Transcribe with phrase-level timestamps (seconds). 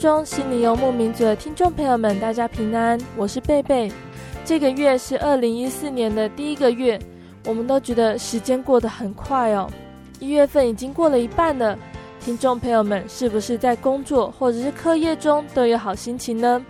[0.00, 3.92] 中，心里游牧民族的听众朋友们，大家平安，我是贝贝。
[4.46, 6.98] 这个月是二零一四年的第一个月，
[7.44, 9.70] 我们都觉得时间过得很快哦。
[10.18, 11.78] 一月份已经过了一半了，
[12.18, 16.64] 听众朋友们是不是在工作或者是课业中都有好心情呢？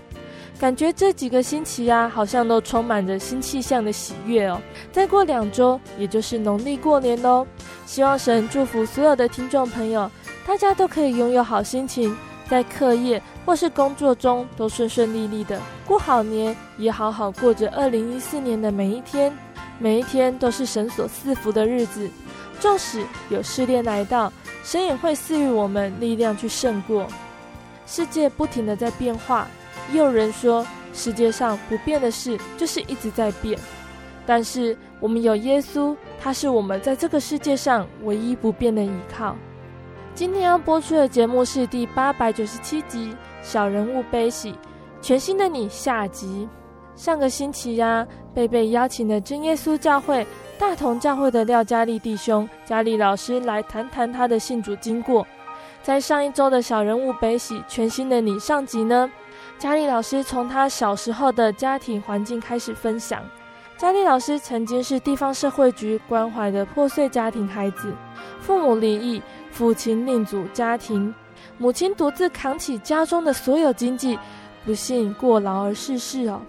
[0.58, 4.60] 感觉这几个星期啊，好像都充满着新气象的喜悦哦。
[4.90, 7.46] 再过两周，也就是农历过年喽。
[7.86, 10.10] 希望神祝福所有的听众朋友，
[10.44, 12.12] 大家都可以拥有好心情。
[12.50, 19.32] 在课业或是工作中都顺顺利利的过好年，也好好过着二零一四年的每一天。
[19.78, 22.10] 每一天都是神所赐福的日子。
[22.58, 24.30] 纵使有试炼来到，
[24.64, 27.06] 神也会赐予我们力量去胜过。
[27.86, 29.46] 世界不停的在变化，
[29.92, 33.56] 也有人说世界上不变的事就是一直在变。
[34.26, 39.36] 但是我们有耶稣，他是我们在这个世界上唯一不变的依靠。
[40.20, 43.10] 今天要播出的节目是第八百九十七集
[43.40, 44.52] 《小人物悲喜》，
[45.00, 46.46] 全新的你下集。
[46.94, 50.26] 上个星期呀、啊，贝贝邀请了真耶稣教会
[50.58, 55.26] 大同教会的廖嘉丽弟兄、嘉丽老师来谈谈他的信主经过。
[55.82, 59.10] 在上一周的小人物悲喜，全新的你上集呢，
[59.56, 63.22] 嘉丽老师从他小时候的家庭环境开始分享。
[63.78, 67.94] 嘉丽老师曾经是地方社会局关怀的破碎家庭孩子，
[68.38, 69.22] 父母离异。
[69.60, 71.14] 父亲另组家庭，
[71.58, 74.18] 母亲独自扛起家中的所有经济，
[74.64, 76.40] 不幸过劳而逝世哦。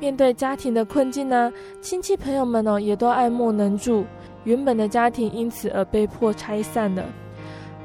[0.00, 1.52] 面对家庭的困境呢，
[1.82, 4.06] 亲戚朋友们哦也都爱莫能助，
[4.44, 7.04] 原本的家庭因此而被迫拆散了。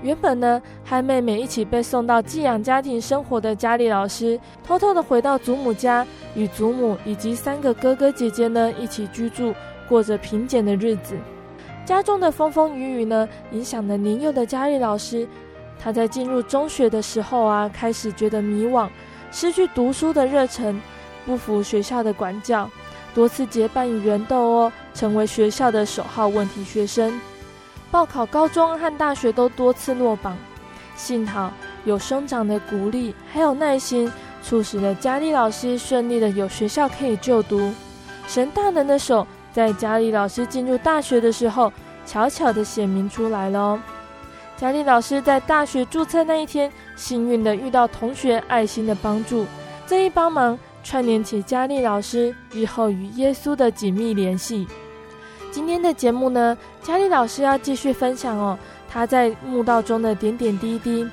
[0.01, 9.53] 原本呢和妹妹一起被送到寄养家庭生活的家里老师，偷偷的回到祖母家，与祖母以及三个哥哥姐姐呢一起居住，
[9.89, 11.17] 过着贫俭的日子。
[11.89, 15.27] 家中的风风雨雨呢，影响了年幼的佳丽老师。
[15.79, 18.87] 她在进入中学的时候啊，开始觉得迷惘，
[19.31, 20.79] 失去读书的热忱，
[21.25, 22.69] 不服学校的管教，
[23.15, 27.19] 多次结伴与人斗殴，成为学校的首号问题学生。
[27.89, 30.37] 报考高中和大学都多次落榜，
[30.95, 31.51] 幸好
[31.85, 34.11] 有兄长的鼓励，还有耐心，
[34.43, 37.73] 促使了佳丽老师顺利的有学校可以就读。
[38.27, 39.25] 神大能的手。
[39.51, 41.71] 在嘉丽老师进入大学的时候，
[42.05, 43.79] 悄悄的显明出来了哦。
[44.57, 49.45] 嘉丽老师在大学注册那一天，幸运的遇到同学爱心的帮助，
[49.87, 54.67] 这一帮忙串联起嘉丽老师日后与耶稣的紧密联系。
[55.51, 58.57] 今天的节目呢，嘉丽老师要继续分享哦，
[58.89, 61.09] 她在墓道中的点点滴滴。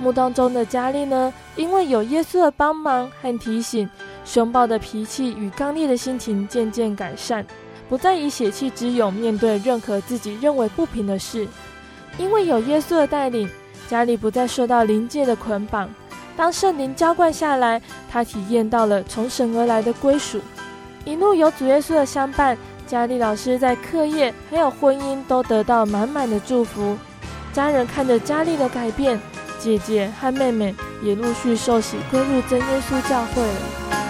[0.00, 3.88] 墓道中的嘉丽呢，因为有耶稣的帮忙和提醒，
[4.24, 7.44] 凶暴的脾气与刚烈的心情渐渐改善。
[7.94, 11.46] 不再以血气之勇面对任何自己认为不平的事，
[12.18, 13.48] 因为有耶稣的带领，
[13.88, 15.88] 嘉丽不再受到灵界的捆绑。
[16.36, 17.80] 当圣灵浇灌下来，
[18.10, 20.40] 她体验到了从神而来的归属。
[21.04, 26.98] 一路有主耶稣的相伴，佳丽老师在课业还有婚姻都得到满满的祝福。
[27.52, 29.20] 家人看着佳丽的改变，
[29.60, 34.03] 姐姐和妹妹也陆续受洗归入真耶稣教会了。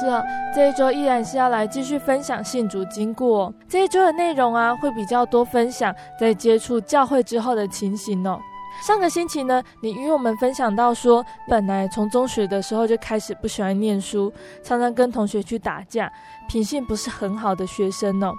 [0.00, 0.24] 是啊，
[0.54, 3.52] 这一周依然是要来继续分享信主经过。
[3.68, 8.40] 这一周的内容啊，会比较多分享在接触教会之后的情形哦。
[8.86, 14.32] 上个星期呢，你与我们分享到说，本来从中学的时候就开始不喜欢念书，
[14.62, 16.10] 常常跟同学去打架，
[16.48, 18.32] 品性不是很好的学生哦。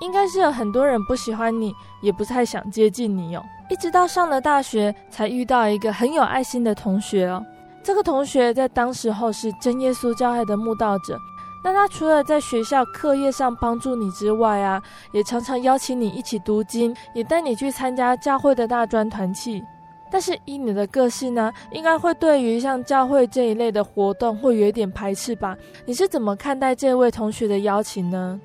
[0.00, 3.42] 应该是有很多人不喜欢你，也不太想接近你哦。
[3.68, 7.44] 一直到上了大学，才遇到一个很有爱心的同学哦。
[7.88, 11.18] 这个同学在当时候是真耶稣教会的慕道者，
[11.64, 19.64] 那他除了在学校课业上帮助你之外啊，也常常邀请你一起读经，也带你去参加教会的大专团契。
[20.10, 25.56] 但是以你的个性呢，应该会对于像教会这一类的活动会有一点排斥吧？
[25.86, 28.38] 你是怎么看待这位同学的邀请呢？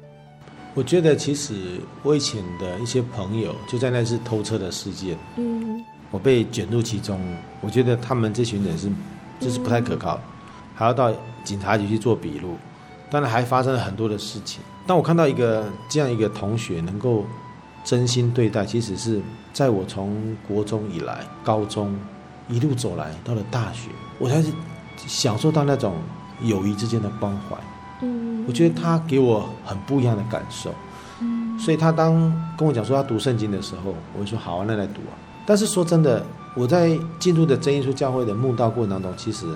[0.74, 7.20] 我觉得其实我以前的一些朋友就在那次偷车的事件，嗯，我被卷入其中。
[7.60, 8.90] 我觉得他们这群人是
[9.44, 10.20] 就是不太可靠，
[10.76, 11.12] 还要到
[11.44, 12.58] 警察局去做笔录，
[13.10, 14.62] 当然还发生了很多的事情。
[14.88, 17.26] 当我看到一个这样一个同学能够。
[17.86, 21.94] 真心对待，其实是在我从国中以来，高中
[22.48, 24.54] 一路走来，到了大学，我才是
[24.96, 25.96] 享受到那种
[26.44, 27.58] 友谊之间的关怀。
[28.00, 30.74] 嗯，我觉得他给我很不一样的感受。
[31.20, 32.14] 嗯，所以他当
[32.58, 35.20] 跟我讲说他读圣经的时候，我就说好啊，那来读啊。
[35.46, 36.26] 但是说真的，
[36.56, 39.48] 我在进入的真耶稣教会的慕道过程当中，其实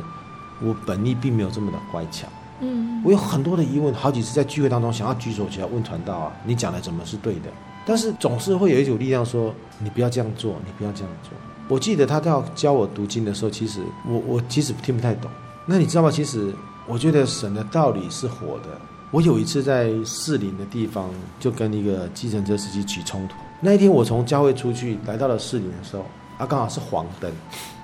[0.61, 2.27] 我本意并没有这么的乖巧。
[2.59, 7.51] 嗯，我有很多的疑问，好几次在聚会当中想要举手起来问传道啊，你讲的怎么是对的？
[7.85, 11.31] 但是总是会有一种力量说：“你不要这样做，你不要这样做。”
[11.69, 15.29] 我记得他要教我读经的时候，其实我我其实听不太懂。
[15.65, 16.09] 那你知道吗？
[16.09, 16.53] 其实
[16.87, 18.69] 我觉得神的道理是活的。
[19.11, 21.09] 我有一次在士林的地方，
[21.39, 23.35] 就跟一个计程车司机起冲突。
[23.61, 26.05] 那一天我从教会出去，来到了士林的时候，
[26.37, 27.31] 啊，刚好是黄灯。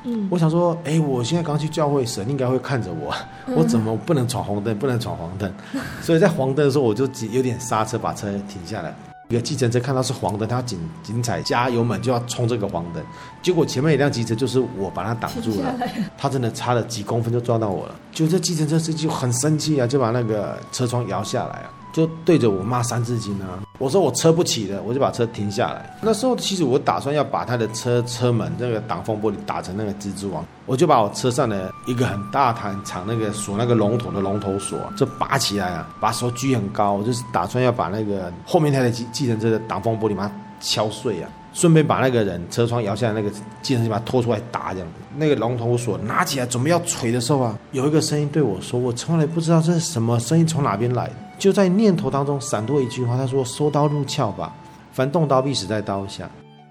[0.06, 3.14] 嗯，我想说，哎，我现在刚去教会，神应该会看着我，
[3.56, 4.78] 我怎么不能闯红灯？
[4.78, 5.52] 不能闯黄灯。
[6.02, 8.94] 所以在黄灯的时候，我就有点刹车，把车停下来。
[9.30, 13.02] 一个计程车看到是黄灯，他紧紧踩加油门就要冲这个黄灯，
[13.42, 15.74] 结果前面一辆机车就是我把他挡住了，
[16.18, 21.70] 他真的差了几公分就撞到我了，就这计程车司机很生气啊，就把那个车窗摇下来啊。
[21.94, 23.62] 就对着我骂三字经啊！
[23.78, 25.98] 我说我车不起了，我就把车停下来。
[26.02, 41.30] 那时候其实我打算要把他的车车门那个挡风玻璃打成那个蜘蛛网，我就把我车上的一个很大很长那个锁那个龙头的龙头锁就拔起来啊，把手举很高，我就是打算要把那个后面那台计计程车的挡风玻璃把它敲碎啊。
[41.54, 43.30] 顺便把那个人车窗摇下来，那个
[43.62, 44.94] 计程车把他拖出来打这样子。
[45.16, 51.14] 那个龙头锁拿起来准备要锤的时候啊，有一个声音对我说：“我从来不知道这是什么声音，从哪边来的。”
[51.44, 54.56] 就在念头当中闪过一句话，他说：“收刀入鞘吧，
[54.94, 56.30] 凡动刀必死在刀下。”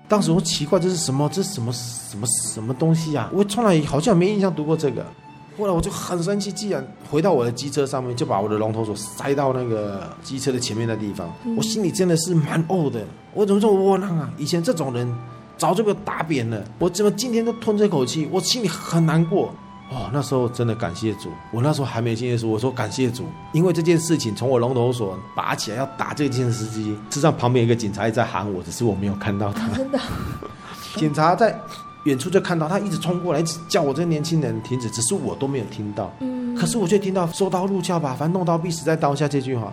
[0.08, 1.28] 当时我奇怪这是什么？
[1.28, 3.28] 这是什么什么什么东西啊？
[3.34, 5.04] 我从来好像没印象读过这个。
[5.58, 11.30] 后来我就很生气，既然回到我的机车上面，就把我的龙头锁塞到那个机车的前面的地方。
[11.44, 13.04] 嗯、我心里真的是蛮怄的，
[13.34, 14.30] 我怎么这么窝囊啊？
[14.38, 15.06] 以前这种人
[15.58, 18.26] 早就被我打扁了，我怎么今天都吞这口气？
[18.32, 19.52] 我心里很难过。
[19.92, 29.68] 哦，那时候真的感谢主，我那时候还没信耶稣，我说感谢主，因为这件事情从我龙头锁拔起来要打这个计程车司机，事实上旁边一个警察一直在喊我，只是我没有看到他。
[29.76, 29.98] 真的，
[30.96, 31.58] 警察在。
[32.04, 36.12] 远处就看到他一直冲过来，一直叫我这个年轻人停止，只是我都没有听到。
[36.18, 39.72] 嗯，可是我却听到“收刀入鞘吧，反正弄刀必死在刀下”这句话。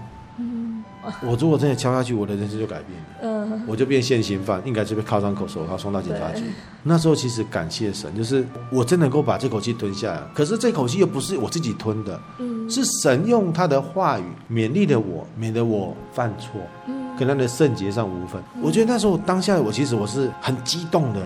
[1.05, 3.05] 嗯，我如果真的敲下去，我的人生就改变了。
[3.21, 6.43] 嗯，我就变现行犯，应该是被铐上口手铐送到警察局。
[6.83, 10.21] 那时候其实感谢神，就是我真能够把这口气吞下来。
[10.33, 18.41] 可是这口气又不是我自己吞的，嗯，是神用他的话语勉励了我，免得我犯错，嗯，跟他的圣洁上无分。
[18.61, 21.25] 我觉得那时候当下我其实我是很激动的。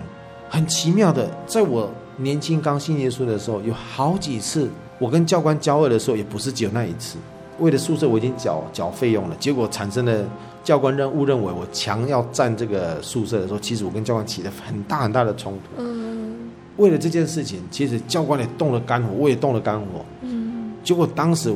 [0.50, 7.18] 很奇妙的，在我年轻刚信耶稣的时候，有好几次我跟教官交恶的时候，也不是只有那一次。
[7.63, 10.24] 为了宿舍，我已经缴缴费用了，结果产生了
[10.63, 15.82] 教官认误认为我强要占这个宿舍的时候，其实我跟教官起了很大很大的冲突。
[15.82, 16.51] 嗯。
[16.75, 20.03] 为了这件事情，其实教官也动了肝火，我也动了肝火。
[20.22, 20.74] 嗯。
[20.84, 21.53] 结果当时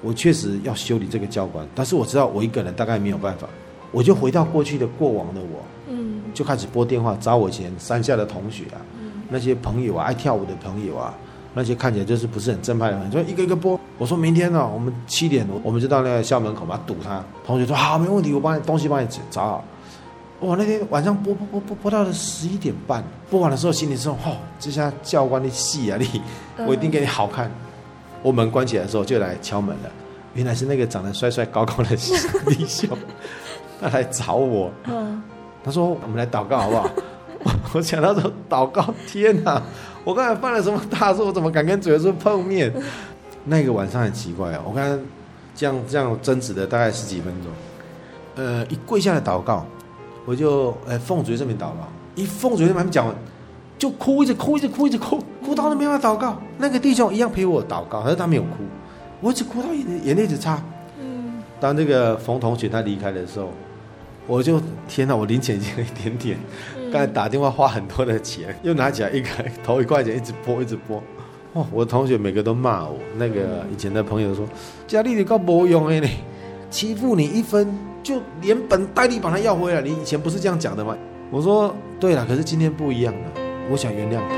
[0.00, 3.46] 我确实要修理这个教官，但是我知道我一个人大概没有办法，
[3.90, 5.62] 我就回到过去的过往的我。
[6.34, 8.80] 就开始拨电话找我以前山下的同学啊，
[9.28, 11.14] 那些朋友啊，爱跳舞的朋友啊，
[11.54, 13.78] 那些看起来就是不是很正派的人，就一个一个拨。
[13.98, 17.22] 我说明天呢，我们七点，我们就到那个校门口嘛，堵他。
[17.46, 19.64] 同学说好，没问题，我帮你东西帮你找好。
[20.40, 26.22] 哇，那天晚上播播播播播到了十一点半，播完的时候心里说：哦，这下教官的戏啊，你
[26.66, 27.50] 我一定给你好看。
[28.22, 29.90] 我门关起来的时候就来敲门了，
[30.34, 32.88] 原来是那个长得帅帅高高的弟兄，
[33.80, 34.70] 他来找我。
[34.84, 35.22] 嗯。
[35.64, 36.90] 他说：“我们来祷告好不好？”
[37.72, 39.62] 我想到说：“祷告，天哪！
[40.04, 41.26] 我刚才犯了什么大错？
[41.26, 42.72] 我怎么敢跟主耶稣碰面？”
[43.44, 45.02] 那个晚上很奇怪啊，我刚才
[45.54, 47.50] 这样这样争执了大概十几分钟，
[48.36, 49.66] 呃，一跪下来祷告，
[50.24, 53.14] 我就呃奉主这边祷告，一奉主这边讲完，
[53.78, 56.40] 就哭，一直哭，一直哭，一直哭，哭到都没办法祷告。
[56.56, 58.48] 那个弟兄一样陪我祷告，可是他没有哭，
[59.20, 60.62] 我一直哭到眼眼泪一直擦。
[61.00, 63.48] 嗯，当这个冯同学他离开的时候。
[64.26, 65.16] 我就天哪！
[65.16, 66.38] 我零钱已经一点点，
[66.92, 69.28] 刚才打电话花很多的钱，又拿起来一个
[69.64, 71.02] 投一块钱，一直拨一直拨。
[71.54, 72.98] 哦，我的同学每个都骂我。
[73.16, 74.46] 那个以前的朋友说
[74.86, 76.08] ：“家里你够没用的呢，
[76.70, 80.96] 欺负你一分就连本带利把他要回来。”你以前不是这样讲的吗？
[81.30, 83.20] 我说：“对了，可是今天不一样了，
[83.70, 84.36] 我想原谅他。”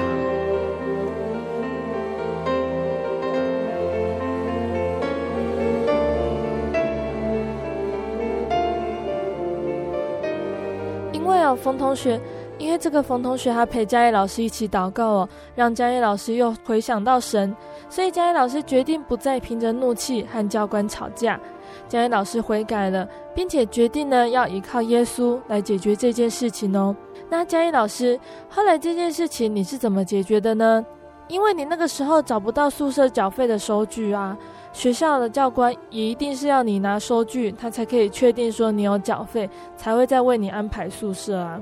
[11.64, 12.20] 冯同学，
[12.58, 17.56] 因为这个冯同学他陪嘉义老师一起祷告哦，让嘉义老师又回想到神，
[17.88, 21.40] 所以嘉义老师决定不再凭着怒气和教官吵架。
[21.88, 26.94] 嘉义老师悔改了，并且决定呢要依靠耶稣来解决这件事情哦。
[27.30, 30.84] 那嘉义老师，后来这件事情你是怎么解决的呢？
[31.28, 34.36] 因为你那个时候找不到宿舍缴费的收据啊。
[34.74, 41.58] 学校的教官也一定是要你拿收据，他才可以确定说你有缴费，才会再为你安排宿舍啊。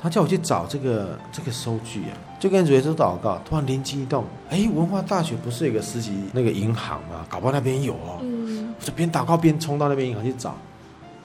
[0.00, 7.26] 他叫我去找这个这个收据啊，就跟主耶稣祷告，突然灵机一动，哎，文化大学不是有个实习那个银行吗？
[7.28, 8.20] 搞不好那边有哦。
[8.22, 8.72] 嗯。
[8.78, 10.54] 我就边祷告边冲到那边银行去找。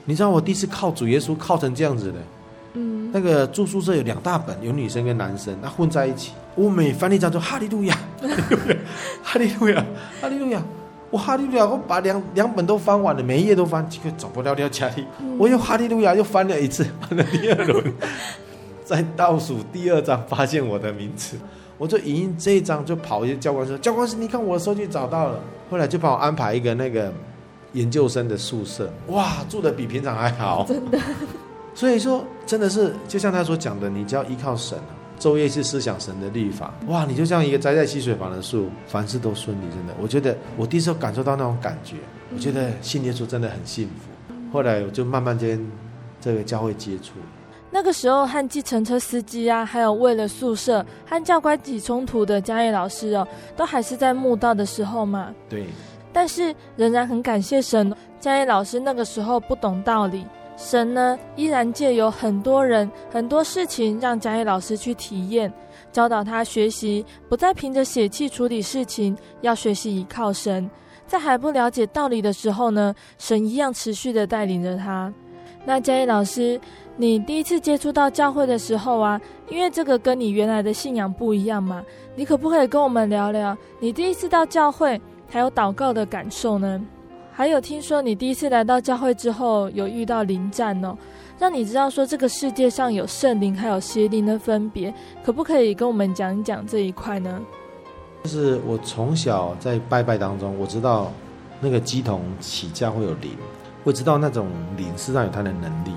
[0.05, 2.17] 你知道我第一次靠主耶稣靠成这样子的，
[2.73, 6.31] 嗯，那个住宿舍有两大本，有女生跟男生，那混在一起。
[6.55, 7.97] 我每翻一张就 哈利路亚，
[9.21, 9.85] 哈利路亚，
[10.19, 10.63] 哈利路亚。
[11.11, 15.05] 我哈利路亚，我把两两本都翻完了，每一页都翻，结果找不到廖嘉丽。
[15.19, 17.93] 嗯、我又哈利路亚又翻了一次，翻了第二轮，
[18.85, 21.37] 在倒数第二张发现我的名字，
[21.77, 25.39] 我就影印这一张，就跑去教官说：“教官是，你看我的收据找到了。”
[25.71, 27.11] 后来就帮我安排一个那个
[27.73, 30.99] 研究生的宿舍，哇，住的比平常还好， 真的。
[31.75, 34.77] 所以说，真的是就像他所讲的，你只要依靠神
[35.19, 37.05] 昼夜是思想神的律法，哇！
[37.05, 39.65] 你就像一个栽在溪水旁的树，凡事都顺利。
[39.69, 41.97] 真的，我觉得我第一次感受到那种感觉，
[42.33, 44.33] 我觉得信耶稣真的很幸福。
[44.53, 45.59] 后来我就慢慢间
[46.21, 47.13] 这个教会接触。
[47.69, 55.31] 那个时候和计程车司机啊，还有为了宿舍和教官起冲突的嘉义老师哦，都还是在慕道的时候嘛。
[55.47, 55.65] 对。
[56.11, 60.25] 但是仍然很感谢神，嘉义老师那个时候不懂道理。
[60.59, 65.51] 神呢，依然借由很多人、很多事情，让嘉义老师去体验，
[65.89, 70.69] 教导他学习，不再凭着血气处理事情，要学习依靠神。
[71.07, 75.11] 在还不了解道理的时候呢，神一样持续的带领着他。
[75.63, 76.59] 那嘉义老师，
[76.97, 81.81] 你第一次接触到教会的时候啊，因为这个跟你原来的信仰不一样嘛，
[82.17, 84.99] 你可不可以跟我们聊聊你第一次到教会
[85.29, 86.85] 还有祷告的感受呢？
[87.39, 90.93] 还有听说你第一次来到教会之后有遇到灵战哦，
[91.39, 94.93] 让你知道说这个世界上有圣灵还有邪灵的分别，
[95.23, 97.39] 可不可以跟我们讲一讲这一块呢？
[98.25, 101.09] 就是我从小在拜拜当中，我知道
[101.61, 103.31] 那个鸡童起驾会有灵，
[103.85, 105.93] 我知道那种灵是上有他的能力。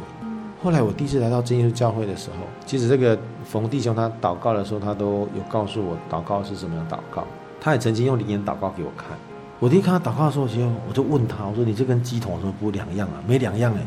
[0.63, 7.27] 后来我第一次来到真耶稣教会的时候，其实这个冯弟兄他祷告的时候，他都有告诉我祷告是什么样祷告，
[7.61, 9.19] 他也曾经用灵言祷告给我看。
[9.63, 13.23] 我第一看他祷告的时候，其实我就问他，我说：“你这跟乩童说不两样啊？
[13.29, 13.81] 没两样哎。”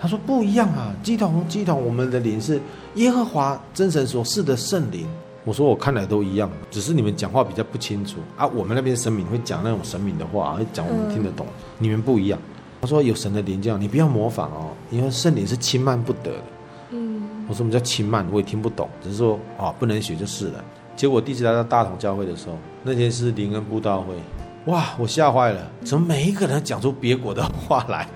[0.00, 2.58] 他说：“不一样啊，鸡桶鸡桶，我们的灵是
[2.94, 5.06] 耶和华真神所赐的圣灵。”
[5.44, 8.46] 我说：“我看来都一样，只是你们讲话比较不清楚啊。
[8.46, 11.44] 我们那边神明会讲那种神明的话，会讲我们听得懂。
[11.46, 12.38] 嗯、你们不一样。”
[12.80, 16.42] 他说：“有神的灵这样，你不要模仿哦，因为圣灵是轻慢不得的。”
[16.92, 18.26] 嗯，我说：“什么叫轻慢？
[18.32, 20.64] 我也听不懂，只是说哦，不能学就是了。”
[20.96, 24.14] 结果第一次来到大同教会的时候，那天是灵恩布道会。
[24.68, 24.94] 哇！
[24.98, 28.06] 我吓坏了，怎么每一个人讲出别国的话来，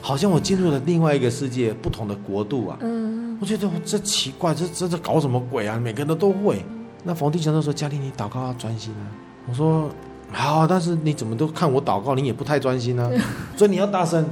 [0.00, 2.78] 好像我进入了另外一个世界，不同的国度啊。
[2.80, 5.76] 嗯，我觉得这奇怪，这这这搞什么鬼啊？
[5.76, 6.64] 每个人都都会。
[7.02, 9.04] 那冯弟兄都说：“嘉玲，你祷告要专心啊。”
[9.48, 9.90] 我说
[10.32, 13.10] ：“好，但是你怎么都看我祷告，你也不太专心啊。”
[13.56, 14.24] 所以你要大声。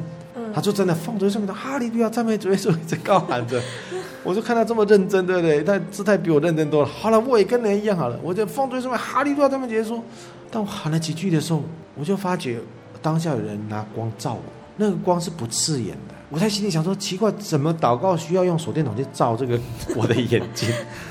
[0.55, 3.61] 他就真的放嘴上面的哈利路亚赞美主耶稣，一直高喊着。
[4.25, 5.63] 我就看他这么认真，对不对？
[5.63, 6.89] 他姿态比我认真多了。
[6.89, 10.01] 好了，我也跟人一样好了，我就放嘴上面哈利路亚赞美主耶稣。
[10.51, 11.63] 当我喊了几句的时候，
[11.95, 12.59] 我就发觉
[13.03, 14.41] 当下有人拿光照我，
[14.77, 16.15] 那个光是不刺眼的。
[16.31, 19.61] 我在心里想说，奇怪，怎么祷告需要用手电筒去照这个
[19.95, 20.69] 我的眼睛？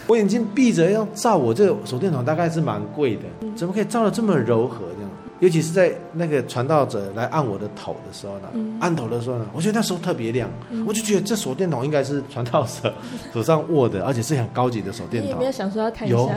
[0.07, 3.21] 我眼睛闭着要照我，这个手电筒大概是蛮贵的，
[3.55, 5.09] 怎么可以照的这么柔和这样？
[5.43, 12.93] 尤其是在那个传道者来按我的头的时候呢，嗯、按头的时候呢，我觉得那时候特别亮，嗯、我就觉得这手电筒应该是传道者
[13.33, 15.27] 手上握的，而且是很高级的手电筒。
[15.27, 16.15] 你有没有想说要看一下？
[16.15, 16.31] 有。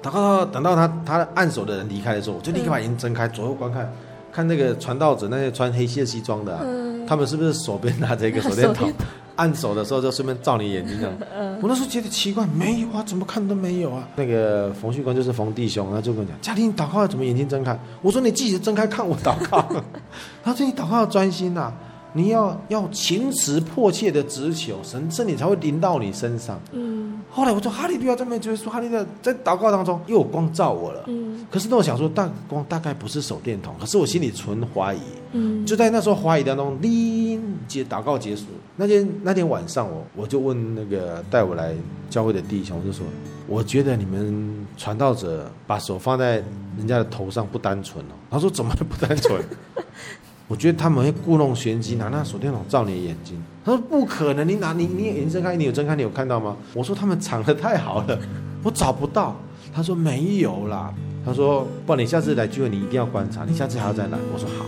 [0.00, 3.92] 等到等到他他按手的人离开的时候，我就立刻把眼睛睁开，嗯、左右观看，
[4.32, 6.58] 看那个传道者，那些穿黑色西装的、
[7.06, 8.90] 他们是不是手边拿着一个 手电筒？
[9.38, 11.16] 按手的时候就顺便照你眼睛这样。
[11.32, 14.08] 嗯，我那时候觉得奇怪，没有啊，怎么看都没有啊。
[14.16, 19.64] 那个冯旭光就是冯弟兄，他就跟我讲：“家庭祷告要怎么眼睛睁开？”我说：“你自己睁开看我祷告。
[20.42, 21.74] ”他说：“你祷告要专心呐、啊，
[22.18, 27.20] 你要要情词迫切的直求神，圣灵才会临到你身上。”嗯。
[27.30, 31.04] 后来我说：“哈利路亚！”这边就是说：“哈利路亚！”在祷告当中又有光照我了。
[31.06, 31.46] 嗯。
[31.50, 35.00] 可是那我想说，大光大概不是手电筒，可是我心里存怀疑。
[35.32, 35.64] 嗯。
[35.64, 38.46] 就在那时候怀疑当中，临结祷告结束。
[38.76, 41.74] 那天那天晚上我，我我就问那个带我来
[42.10, 43.06] 教会的弟兄，我就说，
[43.46, 46.42] 我觉得你们传道者把手放在
[46.76, 48.14] 人家的头上不单纯哦。
[48.30, 49.42] 他说怎么不单纯？
[50.48, 53.36] 我觉得他们会故弄玄机，拿那手电筒照你的眼睛。
[53.62, 56.56] 他说不可能，你拿你你眼睛睁开，你有睁开，你有看到吗？
[56.72, 58.18] 我说他们藏得太好了，
[58.64, 59.36] 我找不到。
[59.74, 60.92] 他说没有啦。
[61.22, 64.18] 他说不，你下次来聚会你一定要观察，你下次还要再来。
[64.32, 64.64] 我说好。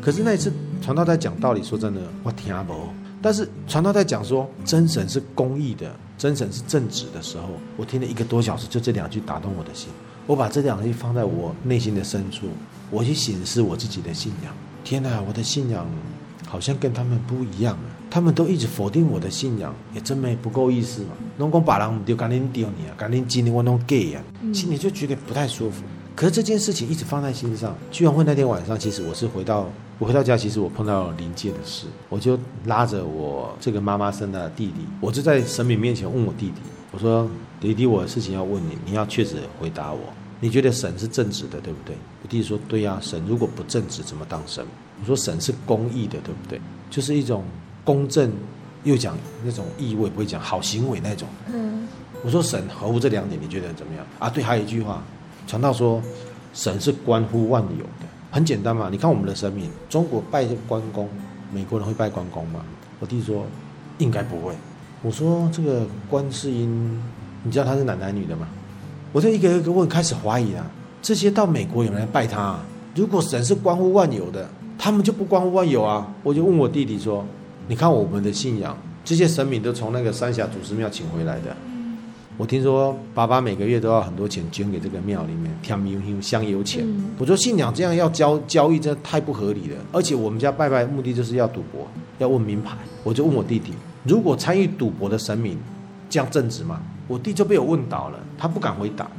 [0.00, 2.72] 可是那一次传道在讲道理，说真的，我听不。
[3.20, 9.88] 但是传道在讲说真神是公义的，真神是正直的时候，我听了一个多小时，就这两句打动我的心。
[10.26, 12.46] 我把这两句放在我内心的深处，
[12.90, 14.52] 我去显示我自己的信仰。
[14.84, 15.86] 天哪，我的信仰
[16.46, 17.88] 好像跟他们不一样啊！
[18.10, 21.08] 他们都一直否定我的信仰，也真没不够意思嘛。
[21.38, 24.22] 拢讲把人丢，赶紧丢你啊，赶紧今天我弄 gay 啊，
[24.52, 25.82] 心里就觉得不太舒服。
[26.18, 27.76] 可是这件事情一直放在心上。
[27.92, 29.68] 聚完会那天晚上，其实我是回到。
[30.00, 36.54] 我回到家，其实我碰到临界的事，我就拉着我这个妈妈生的弟弟，我就在神明面前问我弟弟，
[36.90, 37.28] 我说
[37.60, 40.00] ：“弟弟，我有事情要问你，你要确实回答我。
[40.40, 44.66] 你觉得神是正直的，对不对？”我弟弟说：“对呀，神如果不正直，怎么当神？”
[45.00, 46.60] 我说：“神是公义的，对不对？
[46.90, 47.44] 就是一种
[47.84, 48.32] 公正，
[48.82, 51.86] 又讲那种意味，不会讲好行为那种。”嗯。
[52.24, 55.02] 我说：“神合乎这两点，你觉得怎么样？”啊，对，还有一句话，
[55.48, 56.00] 传道说
[56.54, 61.08] ：“神是关乎万有的。”很简单嘛，你看我们的神明，中国拜关公，
[61.50, 62.60] 美国人会拜关公吗？
[63.00, 63.46] 我弟说
[63.96, 64.52] 应该不会。
[65.00, 67.02] 我说这个观世音，
[67.42, 68.46] 你知道他是男男女的吗？
[69.12, 72.58] 我就一个一个问，开始怀疑啊，这些到美国有人来拜他？
[72.94, 76.06] 如果神是关乎万有的，他们就不关乎万有啊？
[76.22, 77.24] 我就问我弟弟说，
[77.66, 81.56] 你看我们的信仰，这些神明都从那个三峡祖师庙请回来的。
[82.38, 86.86] 我听说爸爸每个月都要很多钱捐给这个庙里面，添油香香油钱。
[87.18, 89.76] 我说信仰这样要交交易，真的太不合理了。
[89.90, 91.84] 而且我们家拜拜目的就是要赌博，
[92.18, 92.76] 要问名牌。
[93.02, 93.72] 我就问我弟弟，
[94.04, 95.58] 如果参与赌博的神明，
[96.08, 96.80] 这样正直吗？
[97.08, 99.10] 我弟就被我问倒了，他不敢回答。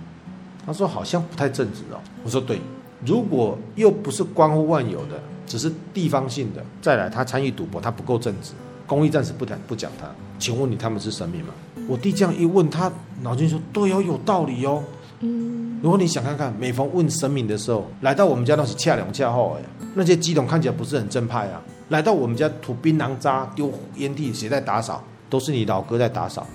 [0.66, 2.00] 他说好像不太正直哦。
[2.24, 2.62] 我说对，
[3.06, 8.54] 如果又不是关乎万有的，只是地方性的，再来他参与赌博，他不够正直。
[8.88, 10.08] 公益暂时不谈不讲他，
[10.40, 11.54] 请问你他们是神明吗？
[11.88, 14.84] 我弟这样一问，他脑筋说：“对哦，有道理哦。”
[15.22, 19.64] 嗯，如果你想看看，每逢问神明的时候，来到我们家都是恰两恰后哎，
[19.96, 21.62] 那些乩童看起来不是很正派啊。
[21.90, 25.04] 来到我们家吐槟榔渣、丢烟蒂，谁在打扫？
[25.30, 26.48] 都是你老哥在打扫。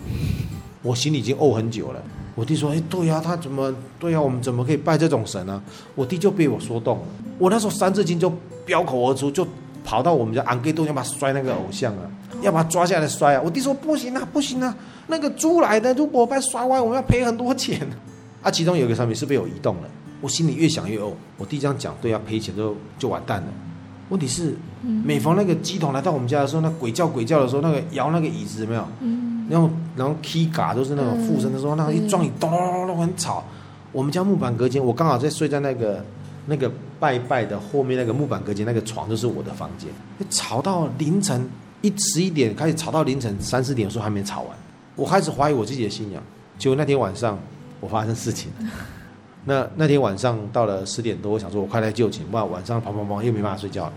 [0.82, 2.02] 我心里已经怄很久了。
[2.34, 4.20] 我弟说：“哎，对呀，他怎么对呀？
[4.20, 5.62] 我们怎么可以拜这种神呢？”
[5.94, 7.04] 我弟就被我说动了。
[7.38, 8.32] 我那时候三字经就
[8.64, 9.46] 飙口而出，就
[9.84, 12.02] 跑到我们家安给洞，要把摔那个偶像啊，
[12.42, 13.40] 要把他抓下来摔啊。
[13.44, 14.74] 我弟说：“不行啊，不行啊。”
[15.08, 17.86] 那个猪来的，如果被摔歪，我们要赔很多钱。
[18.42, 19.82] 啊，其中有一个商品是被我移动了，
[20.20, 21.12] 我心里越想越哦。
[21.38, 23.48] 我弟这样讲，对，啊赔钱就就完蛋了。
[24.10, 28.86] 问题是，每逢那个鸡桶来到我们家的时候，那鬼叫鬼叫的时候，那个摇那个椅子有没有？
[29.00, 33.42] 嗯，然后然后 key 嘎都是那种附身的时候，那个一撞你咚咚咚咚很吵。
[33.92, 36.04] 我们家木板隔间，我刚好在睡在那个
[36.46, 36.70] 那个
[37.00, 39.88] 拜拜的后面那个木板隔间，那个床就是我的房间，
[40.28, 41.48] 吵到凌晨
[41.84, 44.50] 一十一点开始吵到凌晨三四点的时候还没吵完。
[44.96, 46.22] 我开始怀疑我自己的信仰，
[46.56, 47.38] 结果那天晚上
[47.78, 48.50] 我发生事情。
[49.44, 53.92] 那那天晚上到了十点多，我想说我快来就寝，不然晚上砰砰砰又没办法睡觉了。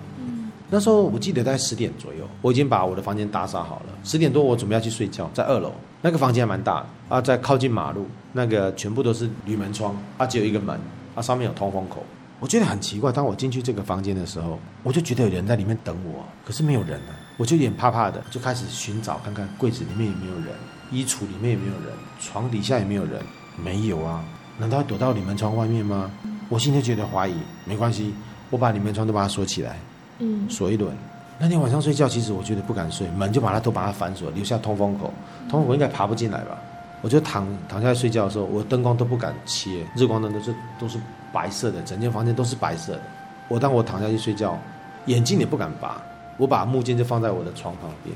[0.69, 3.93] 那时候我记得在十点左右，我已经把我的房间打扫好了。
[4.04, 5.71] 十点多我准备要去睡觉，在二楼
[6.02, 10.78] 那个房间还蛮大的啊，在靠近马路，那个全部都是铝门窗，啊只有一个门，
[11.15, 12.04] 啊上面有通风口。
[12.39, 20.56] 我觉得很奇怪，当我进去这个房间的时候，我就觉得有人在里面等我，可是没有人啊，我就有点怕怕的，就开始寻找看看柜子里面有没有人。
[20.89, 23.21] 衣橱里面有没有人，床底下有没有人，
[23.62, 24.23] 没有啊？
[24.58, 26.10] 难道要躲到里门窗外面吗？
[26.47, 28.13] 我现在觉得怀疑，没关系，
[28.50, 29.78] 我把里门窗都把它锁起来，
[30.19, 30.95] 嗯，锁一轮。
[31.39, 35.13] 那天晚上睡觉，其实我觉得不敢睡，门就把它都把它反锁，留下通风口，
[35.50, 36.58] 通风口应该爬不进来吧？
[37.02, 40.97] 我就躺躺下来睡觉的时候，我灯光都不敢切，日光灯都是都是
[41.38, 43.02] 白色的，整间房间都是白色的。
[43.47, 44.58] 我当我躺下去睡觉，
[45.06, 46.02] 眼睛也不敢拔，
[46.36, 48.15] 我把木剑就放在我的床旁边。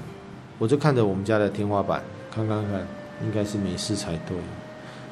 [0.58, 2.02] 我就看着我们家的天花板，
[2.34, 2.82] 看看看，
[3.24, 4.36] 应该是没事才对。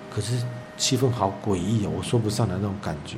[0.10, 0.43] 可是
[0.76, 3.17] 气氛好诡异哦，我说不上来那种感觉。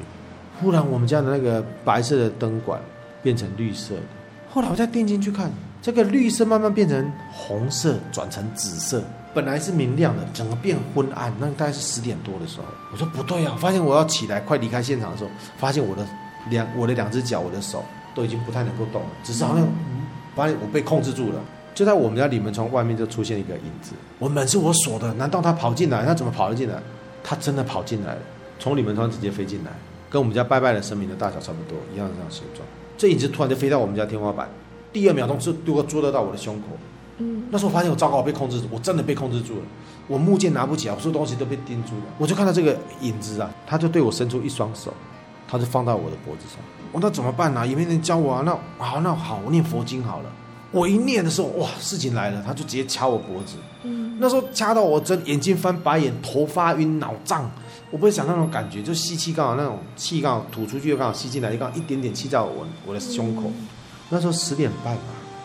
[0.60, 2.82] 忽然我们家的那个白色的灯管
[3.24, 4.02] 变成绿色的，
[4.50, 5.50] 后来我再定睛去看，
[5.82, 9.04] 这个绿色慢慢变成红色，转成紫色。
[9.34, 11.34] 本来是明亮的，整个变昏暗。
[11.40, 13.56] 那大概是十点多的时候，我说不对啊！
[13.58, 16.06] 发现我要起来，快离开现场的时候，发现我的
[16.50, 19.68] 两我的两只脚，我的手都已经不太能够动了，只是好像
[20.36, 21.42] 发现我被控制住了。
[21.74, 23.94] 就在我们家里门窗外面就出现一个影子。
[24.20, 26.06] 我门是我锁的，难道他跑进来？
[26.06, 26.76] 他怎么跑了进来？
[27.24, 28.22] 他真的跑进来了，
[28.60, 29.72] 从里门窗直接飞进来，
[30.10, 32.68] 跟我们家拜拜的神明的大小差不多，一样的这样形状。
[32.98, 34.50] 这影子突然就飞到我们家天花板，
[34.92, 36.68] 第二秒钟是如果捉得到我的胸口。
[37.18, 39.62] 嗯，那时候我发现我糟糕，我被控制住，我真的被控制住了。
[40.08, 42.04] 我木剑拿不起来，我所有东西都被钉住了。
[42.18, 44.94] 我就看到这个影子啊，他就对我伸出一双手，
[45.48, 46.58] 他就放到我的脖子上。
[46.92, 47.66] 我那怎么办呢、啊？
[47.66, 48.42] 也没人教我啊。
[48.44, 50.32] 那好，那好，我念佛经好了。
[50.72, 53.58] 我一念的时候，哇，事情来了，他就直接掐我脖子。
[53.84, 57.50] 嗯，那时候掐到我真眼睛翻白眼，头发晕，脑胀。
[57.92, 63.44] 我不会想那种感觉，就吸气刚好那种气刚好吐出去，又刚好吸进来，又刚好一点点气在我我的胸口。
[63.46, 63.68] 嗯、
[64.12, 65.02] 那时候十点半嘛。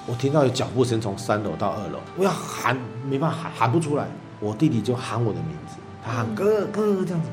[0.07, 2.76] 我听到有脚步声从三楼到二楼，我要喊，
[3.09, 4.07] 没办法喊，喊不出来。
[4.38, 7.29] 我弟弟就喊我的名字，他喊哥哥这样子，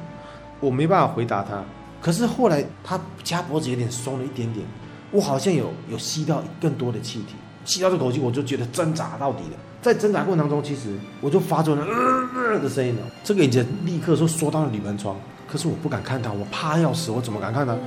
[0.60, 1.62] 我没办法回答他。
[2.02, 4.66] 可是后来他掐脖子有点松了一点点，
[5.12, 9.58] 我好像有有吸到更多的气体，吸到这口气我就觉得挣扎到底了。
[9.82, 13.02] 在挣扎过程当中，其实我就发出了呃呃的声音了。
[13.24, 15.16] 这个影子立刻说缩到了铝门窗，
[15.48, 17.78] 可是我不敢看他，我怕要死，我怎么敢看他？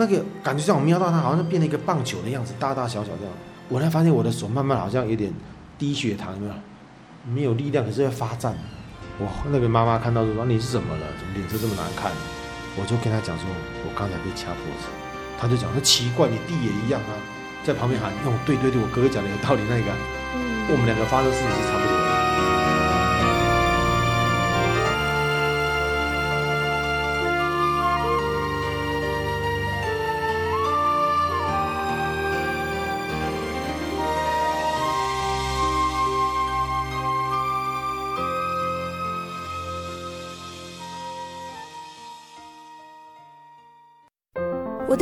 [0.00, 3.34] 那个感觉像我瞄到他，好像变了一个棒球的样子，大大小小这样。
[3.68, 5.30] 我才发现我的手慢慢好像有点
[5.78, 6.54] 低血糖，有没有？
[7.34, 8.56] 没有力量，可是会发颤。
[9.18, 11.06] 我那个妈妈看到就说：“你是怎么了？
[11.20, 12.10] 怎么脸色这么难看？”
[12.80, 13.44] 我就跟她讲说
[13.84, 14.88] ：“我刚才被掐脖子。”
[15.38, 17.12] 她就讲：“那奇怪，你弟也一样啊，
[17.62, 19.92] 在旁边喊。”哦，对对对，我哥哥讲的有道理，那个，
[20.72, 21.89] 我们两个发生事情是差不多。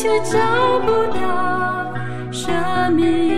[0.00, 1.94] 却找不到
[2.32, 3.29] 生命。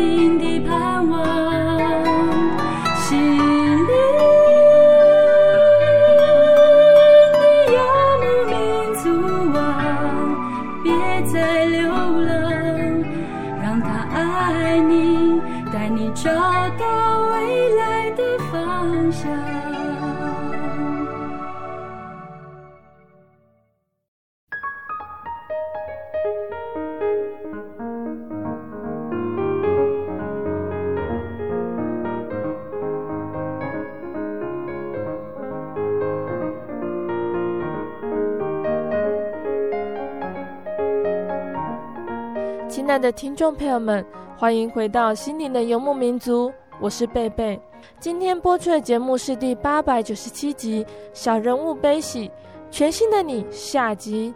[42.92, 44.04] 亲爱的听众朋友们，
[44.36, 47.58] 欢迎回到心灵的游牧民族，我是贝贝。
[47.98, 52.28] 今天播出的节目是第八百九十七集《小人物悲喜》，
[52.70, 54.34] 全新的你下集。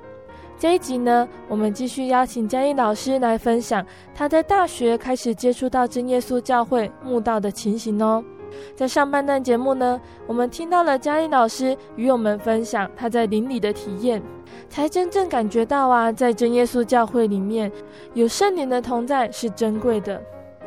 [0.58, 8.24] 这一集呢，我们继续邀请佳音老师来分享他在大学开始接触到真耶稣教会慕道的情形哦。
[8.74, 14.22] 在上半段节目呢，我们听到了佳音老师与我们分享他在灵里的体验。
[14.68, 17.70] 才真正感觉到啊，在真耶稣教会里面
[18.14, 20.20] 有圣灵的同在是珍贵的。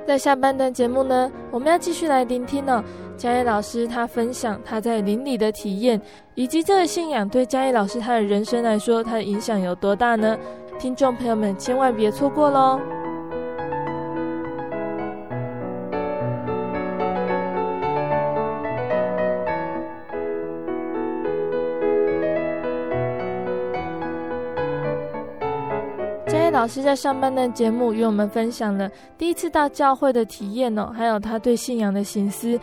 [0.08, 2.84] 在下半段节目呢，我们要继续来聆听呢、哦，
[3.18, 6.02] 佳音老师他分享他在灵里的体验，
[6.34, 10.38] 以及这个信仰对佳音老师他的人生来说，他的影响有多大呢？
[10.80, 12.80] 听众朋友们千万别错过喽！
[26.70, 32.58] 师在上半段节目与我们分享了第一次到教会的体验哦，还有他对信仰的省思。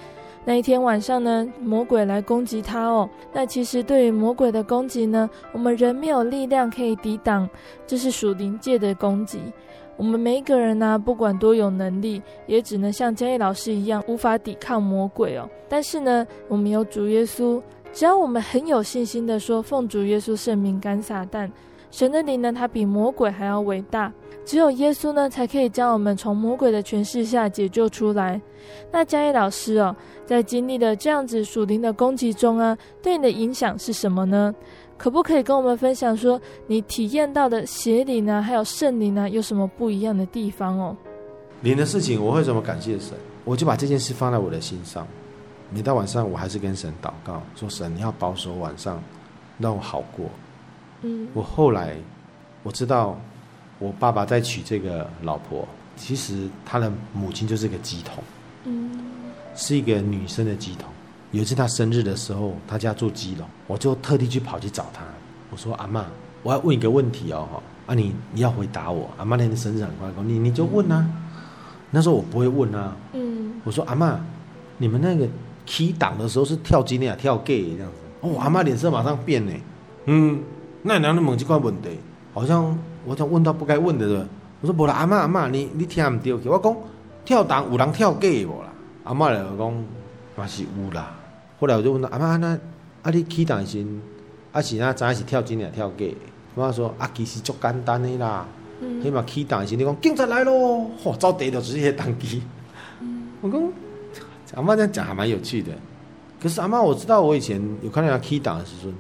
[0.45, 3.11] 那一天晚上呢，魔鬼来攻击他哦。
[3.33, 7.49] 那其实对于魔鬼的攻击呢，我们人没有力量可以抵挡，
[7.85, 9.41] 这是属灵界的攻击。
[9.97, 15.49] 我们每一个人呢、不管多有能力，也只能像嘉义老师一样，无法抵抗魔鬼哦。
[15.69, 17.61] 但是呢，我们有主耶稣，
[17.93, 21.51] 只要我们很有信心的说，奉主耶稣圣名赶撒旦，
[21.97, 24.13] 神的灵呢，他比魔鬼还要伟大。
[24.45, 28.39] 只有耶稣呢，才可以将我们从魔鬼的权势下解救出来。
[28.93, 34.55] 那嘉义老师哦，在经历了这样子属灵的攻击中啊，对你的影响是什么呢？
[34.99, 40.95] 可不可以跟我们分享说，你体验到的邪灵呢，还有圣灵呢，有什么不一样的地方哦？
[41.63, 43.17] 灵的事情，我会怎么感谢神？
[43.43, 45.09] 我就把这件事放在我的心上。
[45.71, 49.03] 每到晚上，我还是跟神祷告，说神，你要保守晚上，
[49.59, 50.27] 让我好过。
[51.03, 51.97] 嗯，我后来
[52.63, 53.19] 我知道。
[53.79, 58.25] 我爸爸在娶这个老婆，其实他的母亲就是个鸡桶，
[58.65, 58.91] 嗯，
[59.55, 60.89] 是一个女生的鸡桶。
[61.33, 65.03] 有一次他生日的时候，他家住鸡笼，我就特地去跑去找他。
[65.51, 66.07] 我说：“阿妈，
[66.43, 67.47] 我要问一个问题哦，
[67.85, 69.11] 啊你你要回答我。
[69.19, 71.07] 阿妈那天生日很快，你你就问啊。
[71.91, 74.19] 那时候我不会问啊，嗯，我说阿妈，
[74.79, 75.29] 你们那个
[75.67, 77.99] 起档的时候是跳金的啊，跳 gay 这样子？
[78.23, 79.53] 哦，阿妈脸色马上变呢，
[80.07, 80.43] 嗯，
[80.87, 81.91] 那两个问这个问题，
[82.33, 84.29] 好像。”我想问到不该问的了。
[84.61, 86.49] 我说：“无啦，阿嬷阿嬷，你你听唔对去？
[86.49, 86.77] 我讲
[87.25, 88.69] 跳档有人跳过无啦？
[89.05, 89.85] 阿嬷来讲
[90.35, 91.15] 嘛是有啦。
[91.61, 92.59] 后来我就问他：阿嬷那
[93.03, 93.87] 啊你起档时，
[94.51, 96.05] 啊是那咱是跳真的跳假？
[96.57, 98.45] 我说：啊其实足简单的啦。
[99.01, 102.43] 起码起档时，你讲警察来咯，吼、哦，招逮到直接当机。
[103.03, 103.63] 嗯、我讲
[104.57, 105.71] 阿嬷这样讲还蛮有趣的。
[106.43, 108.93] 可是阿嬷，我知道我以前有看到他起档的时候，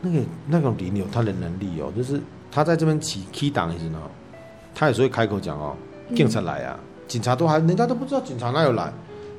[0.00, 2.20] 那个那种灵有他的能力哦，就是。
[2.48, 4.00] 他在这边起 key 档的时候，
[4.74, 5.76] 他有时候会开口讲哦，
[6.14, 8.90] 警察来啊，嗯、警察都还人家都不知道警察哪有来，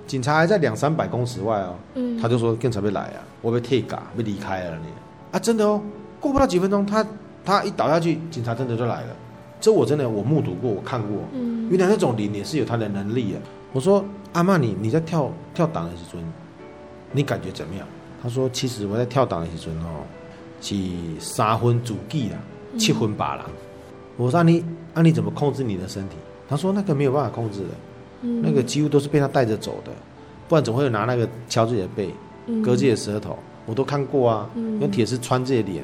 [0.05, 4.87] 警察还在两三百公尺外哦，嗯、他就说警察被来啊，我被退嘎，被离开了你
[5.31, 5.81] 啊，真的哦，
[6.19, 7.03] 过不到几分钟，他
[7.43, 9.15] 他一倒下去，警察真的就来了，
[9.59, 13.41] 这我真的我目睹过，我看过，嗯，原来那种灵也是有他的能力啊。
[13.73, 16.19] 我说阿嬷，你你在跳跳档的时候，
[17.13, 17.87] 你感觉怎么样？
[18.21, 20.03] 他说其实我在跳档的时候哦，
[20.61, 20.75] 是
[21.19, 22.39] 三分主计啊。
[22.77, 23.45] 七分八郎，
[24.17, 26.15] 我说你，那、啊、你怎么控制你的身体？
[26.47, 27.69] 他说那个没有办法控制的，
[28.21, 29.91] 嗯、那个几乎都是被他带着走的，
[30.47, 32.09] 不然怎么会有拿那个敲自己的背，
[32.61, 33.35] 割自己的舌头？
[33.65, 34.47] 我都看过啊，
[34.79, 35.83] 用铁丝穿自己的脸。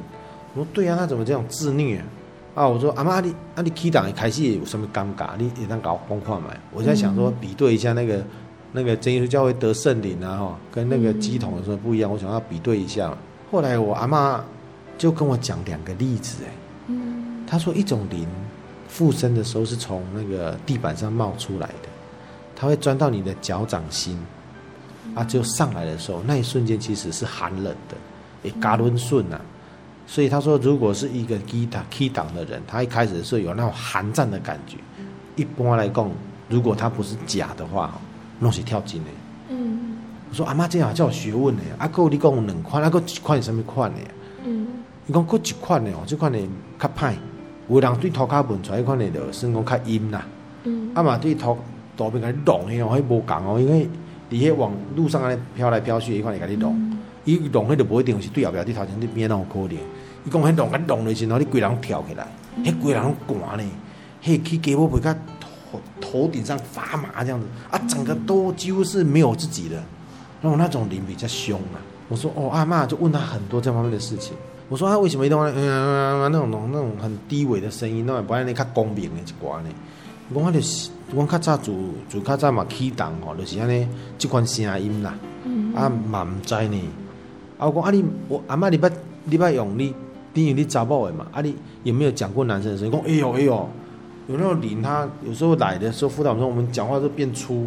[0.54, 2.04] 我说对啊，他怎么这样自虐啊？
[2.54, 5.30] 啊我说阿妈，啊你啊你起档一开始有什么尴尬？
[5.36, 6.50] 你也当搞崩坏嘛？
[6.70, 8.22] 我在想说比对一下那个
[8.70, 13.12] 那个真耶稣教会得圣灵啊哈，跟那个乩童的时候不一样，我想要比对一下。
[13.50, 14.44] 后来我阿妈
[14.98, 16.52] 就跟我讲两个例子哎。
[17.46, 18.26] 他说：“一种灵
[18.88, 21.88] 附身的时候是从那个地板上冒出来的，
[22.56, 24.18] 他会钻到你的脚掌心，
[25.14, 27.96] 啊，就上来的时候，那一瞬间其实是寒冷的，
[28.44, 29.38] 诶，嘎伦顺呐。
[30.06, 34.78] 所以他说，如果是一个基塔 key 档的人，他一开始的时候有那种寒战的感觉。
[35.36, 36.10] 一般来讲，
[36.48, 37.92] 如果他不是假的话，
[38.40, 39.10] 弄是跳筋的。
[39.50, 39.96] 嗯，
[40.30, 44.00] 我说阿妈这样叫有学问的，阿哥你讲两款，阿哥几款什么款的？
[45.04, 46.38] 嗯，你讲哥几款的哦，即款的
[46.78, 47.14] 较歹。”
[47.68, 50.26] 有人对涂骹闻出来，看你的声音较阴啦。
[50.64, 50.90] 嗯。
[50.94, 51.56] 啊嘛，对涂
[51.96, 53.88] 涂边甲你弄诶哦，迄无共哦，因为
[54.30, 59.72] 伫迄往路上安尼飘来飘去，伊看你甲你弄，伊弄迄就无一定是对后壁对头前对边那种可能。
[59.72, 62.26] 伊讲迄弄甲弄的时候，你规人跳起来，
[62.62, 63.64] 迄规人拢寒呢，
[64.22, 69.82] 迄去鸡毛皮甲头头顶上发麻这样子，啊，整个都几乎是没有自己的，
[70.42, 71.80] 然后那种灵比较凶啊。
[72.08, 74.34] 我说哦，阿妈就问他很多这方面的事情。
[74.68, 79.68] 我说他为什么一定要嗯嗯那种那种很低微的声音，那不然你较公平的一寡呢？
[80.32, 81.74] 我讲就是，我较早做
[82.08, 83.86] 做较早嘛起动吼，就是安尼
[84.18, 85.14] 这款声音啦。
[85.44, 86.80] 嗯、啊嘛唔知呢。
[87.58, 88.90] 啊我讲啊你我阿妈你捌
[89.24, 89.94] 你捌用你，
[90.32, 91.26] 等于你查某的嘛？
[91.30, 92.92] 啊你有没有讲过男生的声音？
[92.92, 93.68] 讲哎呦哎呦，
[94.28, 97.66] 有那种灵他有时候来的时候辅导说我们讲话都变粗，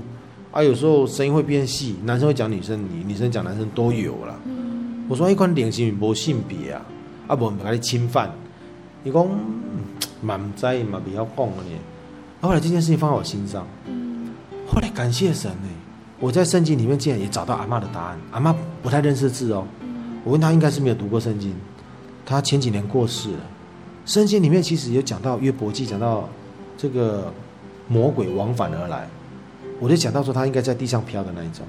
[0.52, 4.34] 啊有时候声音会变细，男生会讲女生，女女生讲男生都有啦。
[4.46, 4.67] 嗯
[5.08, 6.86] 我说一款灵是无性别啊，
[7.28, 8.30] 啊无唔甲你侵犯。
[9.04, 9.26] 伊讲
[10.22, 11.72] 嘛唔知嘛不要讲了呢。
[12.42, 13.66] 后来这件事情放在我心上，
[14.68, 15.70] 后来感谢神呢。
[16.20, 18.18] 我在圣经里面竟然也找到阿妈的答案。
[18.32, 19.66] 阿妈不太认识字哦，
[20.24, 21.56] 我问他应该是没有读过圣经。
[22.26, 23.40] 他前几年过世了。
[24.06, 26.28] 圣经里面其实有讲到约伯记，讲到
[26.78, 27.32] 这个
[27.88, 29.08] 魔鬼往返而来，
[29.80, 31.66] 我就讲到说他应该在地上飘的那一种。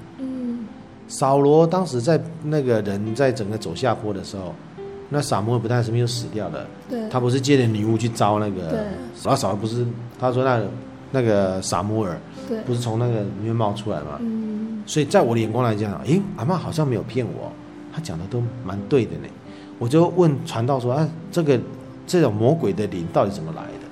[1.09, 4.55] 扫罗当时在那个人在整个走下坡的时候，
[5.09, 8.79] 那撒母耳不但是没有死掉了，对，他不是借着女巫去招那个，对，
[9.23, 9.85] 然后扫不是
[10.19, 10.61] 他说那
[11.11, 12.15] 那个撒母耳，
[12.47, 17.51] 对，不是从那个里面冒出来嘛，嗯，所以在我的眼光来讲，诶，阿嬷好像没有骗我，
[17.91, 19.27] 他讲的都蛮对的呢。
[19.79, 21.59] 我就问传道说，啊，这个
[22.05, 23.87] 这种魔鬼的灵到底怎么来的？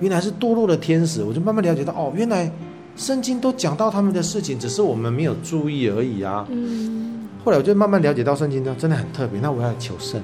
[0.00, 2.50] 原来是堕落的天使，我就慢慢了解到，哦，原来
[2.96, 6.46] 圣经都讲到他们的事情，只是我们没有注意而已啊。
[6.50, 9.40] 嗯，后来我就慢慢了解到圣经呢，真的很特别。
[9.40, 10.20] 那我要求圣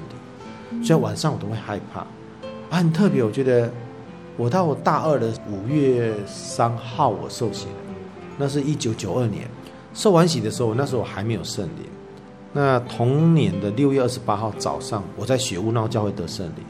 [0.71, 2.07] 灵，所以晚上我都会害怕，啊，
[2.77, 3.23] 很特别。
[3.23, 3.71] 我觉得
[4.37, 7.71] 我到我大二的五月三号我受洗了，
[8.37, 9.47] 那是一九九二年
[9.93, 11.85] 受完洗的时候，那时候我还没有圣灵。
[12.53, 16.63] 那同年的六月二十八号早上，我在雪屋闹教会得圣灵。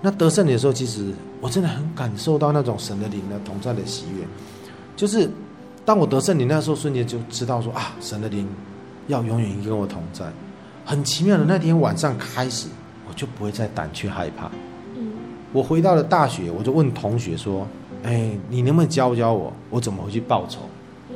[0.00, 4.26] 那得圣灵的时候，其实我真的很感受到那种神的灵的同在的喜悦。
[4.98, 5.30] 就是
[5.84, 8.44] 当我得圣灵那时候，瞬间就知道说啊，神的灵
[9.06, 10.24] 要永远跟我同在。
[10.84, 12.66] 很奇妙的，那天晚上开始，
[13.08, 14.50] 我就不会再胆怯害怕。
[15.52, 17.64] 我回到了大学，我就问同学说
[18.02, 20.62] ：“哎，你能不能教教我，我怎么回去报仇？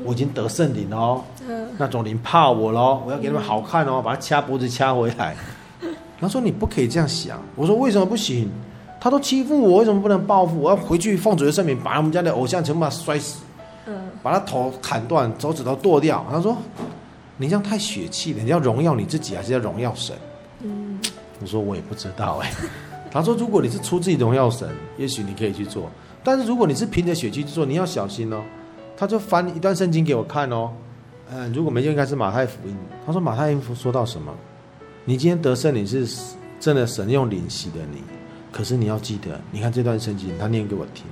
[0.05, 1.25] 我已经得圣灵了哦。”
[1.77, 5.35] 那种灵怕我喽，我要给他们好看哦，把他掐脖子掐回来。
[6.21, 8.49] 他说：“你不可以这样想。”我说：“为什么不行？
[9.01, 10.61] 他都欺负我，为什么不能报复？
[10.61, 13.42] 我要回去奉主的圣名，把他们家的偶像全部把他摔死，
[14.23, 16.57] 把他头砍断，手指头剁掉。”他说
[17.37, 20.17] ：“你这样太血气了，你要荣耀你自己，还是要荣耀神？”
[21.41, 22.51] 我说：“我也不知道哎。”
[23.11, 25.83] 他说：“如果你是出自己荣耀神，也许你可以去做；
[26.25, 28.43] 但是如果你是凭着血气去做，你要小心哦。”
[28.97, 30.71] 他就翻一段圣经给我看哦。
[31.35, 32.77] 嗯，如果没就应该是马太福音。
[33.05, 34.33] 他说马太福音说到什么？
[35.05, 36.07] 你今天得圣灵是
[36.61, 38.03] 真的神用灵洗的你，
[38.53, 41.05] 可是你要记得，你看这段圣经，他念给我听。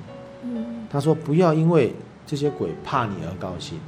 [0.89, 1.93] 他说不要因为
[2.27, 3.79] 这些鬼怕你而高兴，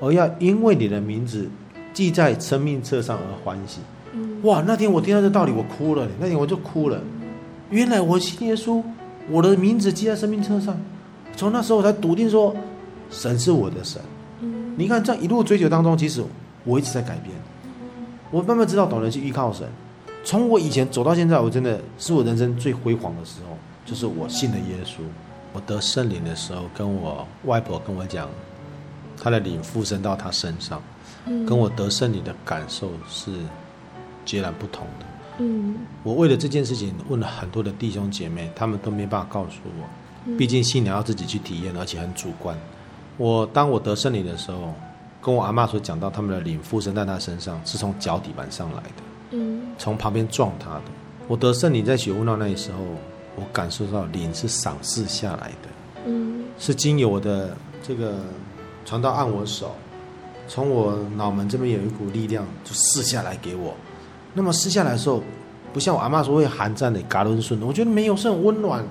[0.00, 1.48] 而要因为你的名字
[1.92, 3.80] 记在生命册上而欢喜。
[4.42, 6.06] 哇，那天我听到这道理，我哭了。
[6.20, 7.00] 那天我就哭了。
[7.70, 8.82] 原来我信耶稣，
[9.28, 10.78] 我的名字记在生命册上。
[11.36, 12.54] 从那时候我才笃定说，
[13.10, 14.00] 神是我的神。
[14.76, 16.22] 你看，这样一路追求当中，其实
[16.64, 17.34] 我一直在改变。
[18.30, 19.66] 我慢慢知道，懂得去依靠神。
[20.24, 25.00] 从我以前走到现在，我真的是我人生最辉煌的时候，就是我信了耶稣。
[25.58, 28.28] 我得圣灵的时候，跟我外婆跟我讲，
[29.20, 30.80] 她的灵附身到她身上，
[31.26, 33.32] 跟我得圣灵的感受是
[34.24, 35.06] 截然不同的。
[35.38, 42.56] 嗯，我为了这件事情问了很多的弟兄姐妹，他们都没办法告诉我，毕竟信仰要自己去体验，而且很主观。
[43.16, 44.72] 我当我得圣灵的时候，
[45.20, 50.84] 跟我阿妈所讲到他们的灵附身在她身上，是从脚底板上来的，嗯，从旁边撞她的。
[51.26, 52.78] 我得圣灵在雪屋闹那时候，
[53.38, 55.68] 我感受到灵是赏赐下来的，
[56.06, 58.16] 嗯，是经由我的这个
[58.84, 59.74] 传道按我手，
[60.48, 63.74] 从我脑门这边有一股力量就赐下来给我。
[64.34, 65.22] 那么赐下来的时候，
[65.72, 68.84] 不像我阿妈说会寒战的嘎伦顺，我觉得没有，是很温暖、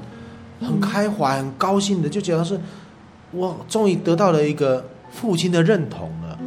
[0.62, 2.60] 很开怀、很高兴的，就觉得是。
[3.32, 6.40] 我终于得到了一个父亲的认同了，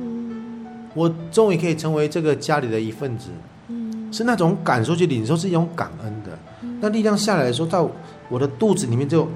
[0.94, 3.28] 我终于可以成为这个家里的一份子，
[3.68, 6.38] 嗯是那种感受去领受，是一种感恩的。
[6.80, 7.90] 那力量下来的时候，到
[8.28, 9.28] 我的肚子里面就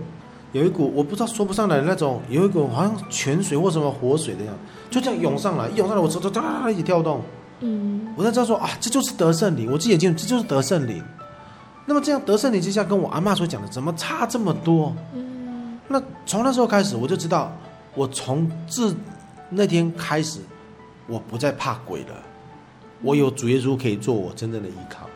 [0.53, 4.55] 有一股我不知道说不上来的那种，有一股好像泉水或什么活水的样，
[4.91, 7.21] 就这样涌上来，一涌上来我手手哒一起跳动，
[7.61, 11.03] 嗯我才知道说啊，这就是得胜灵，我自己也记住，这就是得胜灵。
[11.87, 14.95] 那么这样得胜灵之下，跟我阿妈所讲的怎么差这么多？
[15.15, 17.53] 嗯那从那时候开始，我就知道，
[17.95, 18.97] 我从自
[19.51, 20.41] 那天开始，
[21.07, 22.15] 我不再怕鬼了。
[23.03, 25.07] 我有主耶稣可以做我真正的依靠，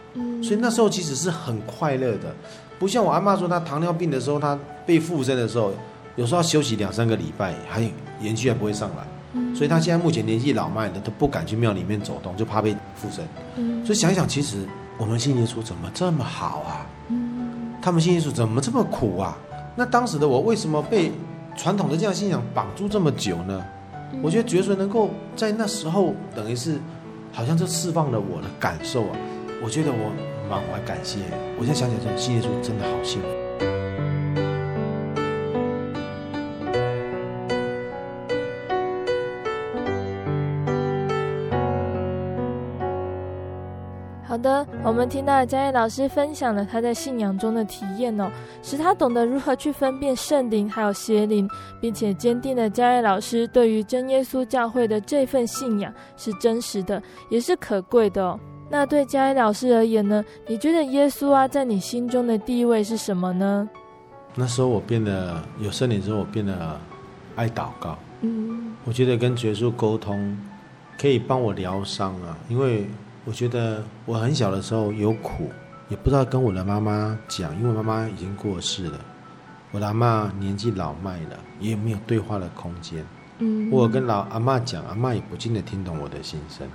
[0.42, 2.34] 所以那时候其实是很快乐的。
[2.78, 5.72] 不像我阿妈说，她糖尿病的时候，她被附身的时候，
[6.16, 7.80] 有时候要休息两三个礼拜，还
[8.20, 9.06] 延续还不会上来。
[9.54, 13.24] 所以她现在目前年纪老迈的，都不敢去庙里面走动，就怕被附身。
[13.84, 14.66] 所以想一想，其实
[14.96, 16.86] 我们信耶稣怎么这么好啊？
[17.82, 19.36] 他们信耶稣怎么这么苦啊？
[19.74, 21.12] 那当时的我为什么被
[21.56, 23.64] 传统的这样信仰绑住这么久呢？
[24.22, 26.78] 我觉得觉得能够在那时候，等于是
[27.32, 29.16] 好像就释放了我的感受啊！
[29.60, 30.12] 我觉得我
[30.48, 31.18] 满怀感谢。
[31.58, 33.28] 我现在想起来，这种信耶稣真的好幸福。
[44.24, 48.30] 好的，我们听到嘉义老师分享了他在信仰中的体验哦，
[48.62, 51.48] 使他懂得如何去分辨圣灵还有邪灵，
[51.80, 58.38] 并且坚定了嘉义老师对于真耶稣教会的这份信仰是真实的，也是可贵的哦。
[58.70, 60.24] 那对嘉义老师而言呢？
[60.46, 63.68] 你觉得耶稣啊，在你心中的地位是什么呢？
[64.34, 66.80] 那时候我变得有圣灵之后，我变得
[67.36, 67.98] 爱祷告。
[68.20, 70.36] 嗯，我觉得跟耶稣沟通
[71.00, 72.86] 可以帮我疗伤啊，因为。
[73.24, 75.50] 我觉得我很小的时候有苦，
[75.90, 78.98] 也不知道跟我的妈妈讲，因为妈妈已经过世了，
[79.70, 83.04] 我的阿妈年纪老迈了，也没有对话的空间。
[83.40, 86.66] 嗯，我跟老阿妈讲，阿妈也不见得听懂我的心声。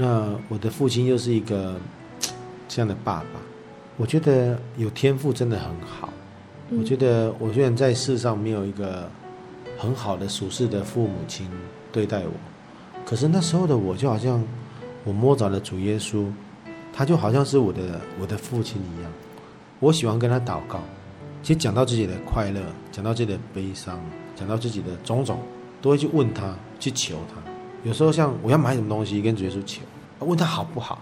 [0.00, 1.78] 那我的父亲又是一个
[2.66, 3.40] 这样的爸爸，
[3.98, 6.08] 我觉得有天赋真的很好。
[6.70, 9.10] 我觉得我虽然在世上没有一个
[9.76, 11.46] 很好的属世的父母亲
[11.92, 12.32] 对待我，
[13.04, 14.42] 可是那时候的我就好像
[15.04, 16.24] 我摸着了主耶稣，
[16.94, 19.12] 他就好像是我的我的父亲一样。
[19.80, 20.80] 我喜欢跟他祷告，
[21.42, 24.00] 其实讲到自己的快乐，讲到自己的悲伤，
[24.34, 25.40] 讲到自己的种种，
[25.82, 27.42] 都会去问他，去求他。
[27.82, 29.80] 有时候像我要买什么东西，跟主耶稣求，
[30.20, 30.98] 问他好不好。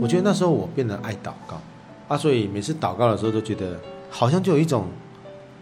[0.00, 1.60] 我觉得那时候我变得爱祷告
[2.08, 3.78] 啊，所以每次祷告的时候都觉得。
[4.08, 4.86] 好像就有一种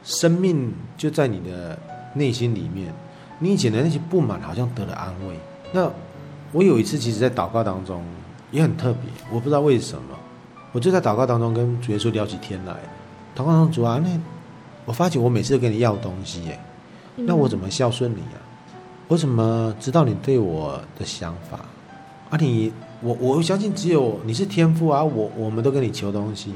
[0.04, 1.76] 生命就在你的
[2.12, 2.92] 内心里面，
[3.40, 5.34] 你以前的那些不满好像得了安慰。
[5.72, 5.90] 那
[6.52, 8.04] 我有一次其实，在祷告当中
[8.52, 10.14] 也很特别，我不知道为什么，
[10.72, 12.74] 我就在祷告当中跟主耶稣聊起天来。
[13.34, 14.10] 祷告当中主啊，那
[14.84, 16.60] 我发觉我每次都跟你要东西耶，
[17.16, 18.38] 那我怎么孝顺你啊？
[19.08, 21.58] 我怎么知道你对我的想法？
[22.30, 26.52] 啊你，你我我相信只有你是天赋啊，我我们都跟你求东西。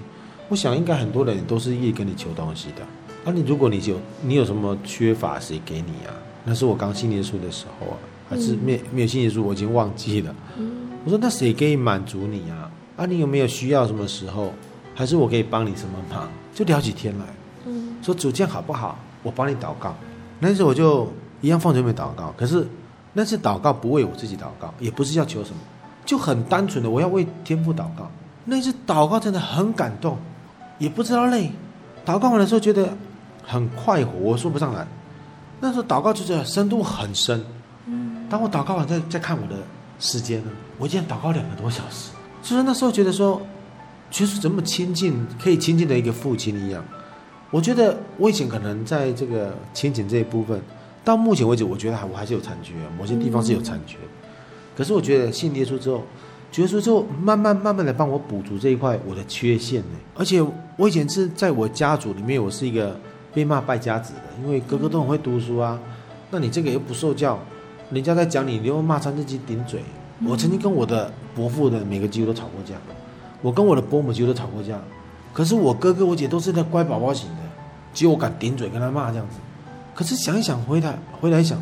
[0.49, 2.83] 我想应该很多人都是愿意跟你求东西的。
[3.25, 6.14] 那、啊、你如果你有你有什么缺乏，谁给你啊？
[6.45, 7.97] 那是我刚信耶稣的时候啊，
[8.31, 10.35] 还是没没有信耶稣，我已经忘记了。
[11.05, 12.71] 我说那谁可以满足你啊？
[12.97, 14.53] 啊，你有没有需要什么时候？
[14.95, 16.29] 还是我可以帮你什么忙？
[16.53, 17.25] 就聊起天来。
[18.03, 18.99] 说主这样好不好？
[19.23, 19.95] 我帮你祷告。
[20.41, 21.07] 那时候我就
[21.41, 22.35] 一样放嘴没祷告。
[22.37, 22.66] 可是
[23.19, 25.57] 那次祷告不为我自己祷告，也不是要求什么，
[26.07, 28.09] 就很单纯的我要为天父祷告。
[28.45, 30.16] 那次祷告真的很感动。
[30.79, 31.51] 也不知道累，
[32.07, 32.97] 祷告完的时候觉得
[33.45, 34.87] 很快活，我说不上来。
[35.59, 37.45] 那时候祷告就是深度很深。
[37.87, 39.57] 嗯，当我祷告完再再看我的
[39.99, 42.12] 时间呢，我已经祷告两个多小时。
[42.41, 43.43] 所以那时候觉得说，
[44.09, 46.85] 就是这么亲近，可以亲近的一个父亲一样。
[47.51, 50.62] 我觉得我以前可能在这个亲情这一部分，
[51.09, 53.97] 到目前为止，我觉得还我还是有残缺，某些地方是有残缺。
[54.77, 56.03] 可是我觉得信耶稣之后。
[56.51, 59.97] 觉得说，就慢慢慢慢的帮我补足这一块我的缺陷呢。
[60.17, 60.43] 而且
[60.79, 62.99] 我以前是在我家族里面，我是一个
[63.35, 65.79] 被骂败家子的，因为哥哥都很会读书啊。
[66.31, 67.39] 那你这个又不受教，
[67.91, 69.83] 人家在讲你，你又骂三字经顶嘴。
[70.27, 72.75] 我曾经跟我的伯父的每个几乎都吵过架，
[73.43, 74.81] 我跟我的伯母几乎都吵过架。
[75.35, 77.43] 可是我哥哥我姐都是那乖宝宝型的，
[77.93, 79.37] 只有我敢顶嘴跟他骂这样子。
[79.99, 81.59] 可是想一想回来回来想，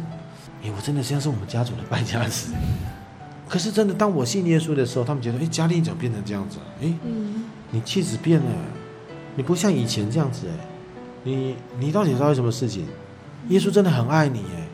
[0.63, 2.53] 哎，我真的像是我们家族的败家子。
[3.49, 6.59] 可是真的，当我信耶稣的时候，他们觉得，哎，佳丽怎么变成这样子？
[6.83, 6.93] 哎，
[7.71, 8.51] 你气质变了，
[9.37, 10.53] 你不像以前这样子，哎，
[11.25, 12.85] 你你到底遭遇什么事情？
[13.49, 14.69] 耶稣真的很爱你，哎，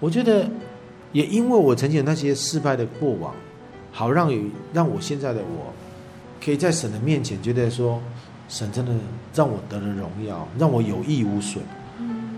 [0.00, 0.48] 我觉得，
[1.12, 3.34] 也因为我曾经有那些失败的过往，
[3.92, 4.40] 好让有
[4.72, 5.70] 让我现在的我，
[6.42, 8.00] 可以在神的面前觉得说，
[8.48, 8.92] 神真的
[9.34, 11.62] 让我得了荣耀，让我有益无损。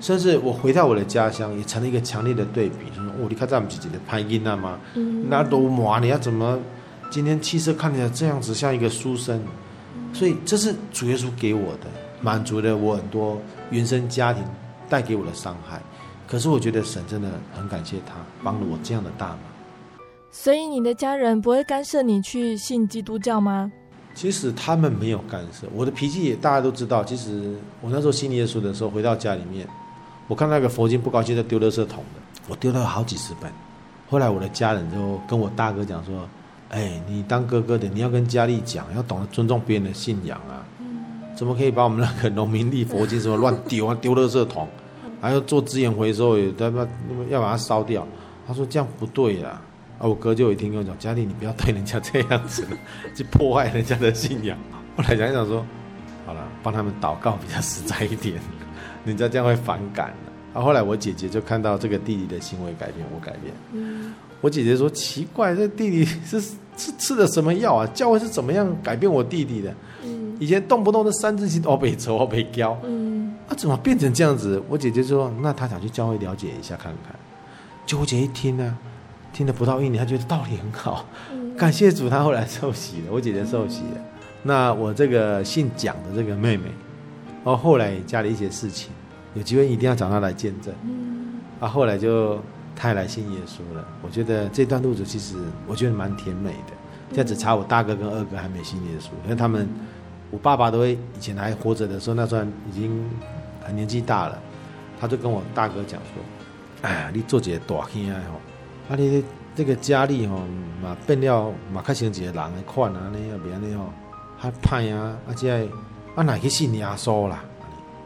[0.01, 2.89] 甚至我回到我的家乡，也成了一个强烈的对比。
[2.91, 4.79] 就说：“哦，你看咱们自己的潘英那吗？
[5.29, 6.59] 那都麻，你要怎么
[7.11, 9.41] 今天气色看起来这样子，像一个书生？
[10.13, 11.87] 所以这是主耶稣给我的，
[12.21, 13.39] 满足了我很多
[13.71, 14.43] 原生家庭
[14.89, 15.81] 带给我的伤害。
[16.27, 19.39] 可是我觉得神真的很感谢他，帮了我这样的大忙。
[20.31, 23.73] 所以你的家人不会干涉你去信基督教吗？
[24.15, 27.05] 其实他们没有干涉，我的脾气也大家都知道。
[27.05, 29.67] 其实我那时候信耶稣的时候，回到家里面。
[30.29, 33.51] 我看那个佛经不高兴，就丢垃圾桶的，我丢了好几十本。
[34.11, 36.29] 后来我的家人就跟我大哥讲说
[36.71, 40.65] ：“哎，你当哥哥的，你要跟佳丽讲，要懂得尊重别人的信仰啊！
[41.35, 43.97] 怎么可以把我们那个农民历佛经什么乱丢啊？
[44.01, 44.69] 丢垃圾桶，
[45.21, 46.87] 还要做资源回收，也他妈
[47.31, 48.07] 要把它烧掉。”
[48.47, 49.63] 他说：“这样不对啊！”
[49.99, 52.67] 啊，我哥就一听跟我讲：“佳丽，你不要对人家这样子，
[53.15, 54.59] 去破坏人家的信仰。”
[54.97, 55.65] 后来想一想说
[56.25, 58.41] ：“好了，帮他们祷告比较实在一点。”
[59.05, 60.59] 人家这样会反感的。
[60.59, 63.53] 啊，后来我姐姐就看到这个弟弟的行为改变，我改变。
[63.73, 66.41] 嗯，我姐姐说奇怪，这弟弟是
[66.77, 67.87] 是吃了什么药啊？
[67.89, 69.75] 教会是怎么样改变我弟弟的？
[70.05, 74.61] 嗯，以前动不动的三字经，哦被抽，哦被教，嗯，啊怎么变成这样子？
[74.69, 77.15] 我姐姐说，那她想去教会了解一下看看。
[77.85, 78.79] 就我姐一听呢，
[79.35, 83.09] 听了不到一年，她觉得道理很好，嗯，感谢主，她后来受洗了。
[83.11, 83.99] 我姐姐受洗了。
[83.99, 84.05] 嗯，
[84.45, 86.71] 那我这个姓蒋的这个妹妹。
[87.49, 88.93] 然后后来家里一些事情，
[89.33, 90.75] 有机会一定要找他来见证。
[90.85, 92.39] 嗯，啊，后来就
[92.77, 93.89] 他也来信耶稣了。
[94.03, 95.37] 我觉得这段路子其实
[95.67, 96.75] 我觉得蛮甜美的。
[97.09, 99.67] 现在只差我大哥跟二哥还没信耶稣，因为他们
[100.31, 103.03] 我爸爸都会以前还活着的时候，那时候已经
[103.65, 104.39] 很年纪大了。
[105.01, 106.23] 他就跟我大哥讲说
[106.87, 108.21] ：“哎呀，你做这个大兄啊，
[108.91, 109.25] 啊，你
[109.57, 110.43] 这个家里吼
[110.83, 113.91] 嘛变了嘛，较像一个人的款啊，那样别那样。”
[114.37, 115.67] 还怕呀，而且
[116.19, 117.45] 啊哪个信耶稣啦？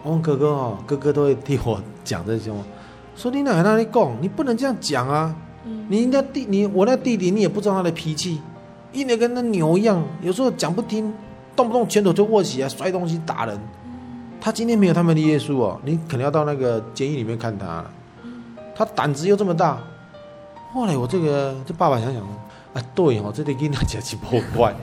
[0.02, 2.58] 我哥哥哦，哥哥都会替我讲这些话，
[3.16, 5.34] 说你哪哪里讲，你不能这样讲啊！
[5.64, 8.42] 嗯、你那弟你我那弟弟，你也不知道他的脾气，
[8.92, 11.10] 一脸跟那牛一样，有时候讲不听，
[11.56, 13.58] 动不动拳头就握起来摔东西打人。
[14.38, 17.82] 他今天没有他们的耶稣哦，你可能要到那个监狱里面看他。
[18.74, 19.78] 他胆子又这么大。
[20.74, 22.22] 后来我这个这爸爸想想，
[22.74, 24.74] 啊对哦，这个囡仔真是不乖，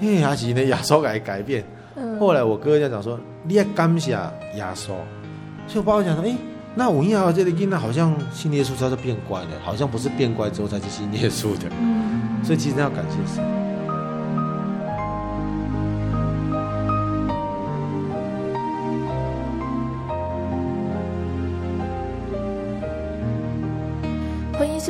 [0.00, 1.64] 哎，还是呢耶稣改改变。
[2.18, 4.88] 后来我哥哥就讲说，你要感谢耶稣。
[5.66, 6.36] 所以我爸爸讲说，哎，
[6.74, 11.70] 那我印象这个囡仔好像信耶稣他是变乖的，好像不是变乖之后才是信耶稣的。
[12.44, 13.65] 所以其实要感谢神。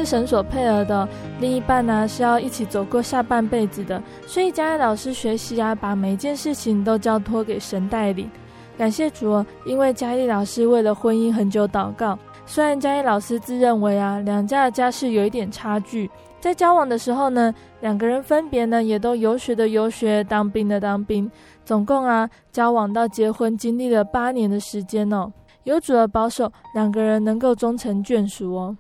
[0.07, 1.07] 神所配合的，
[1.41, 8.31] 另一半呢、是要一起走过下半辈子的，所以佳义老师学习啊，把每件事情都交托给神带领。
[8.79, 12.17] 感谢主哦，因为佳义老师为了婚姻很久祷告。
[12.47, 21.29] 虽然佳义老师自认为啊，两家的家世有一点差距，在交往的时候呢，两个人分别呢也都游学的游学，当兵的当兵，
[21.65, 25.33] 总共啊交往到结婚经历了八年的时间哦。
[25.65, 28.77] 有主的保守，两个人能够终成眷属哦。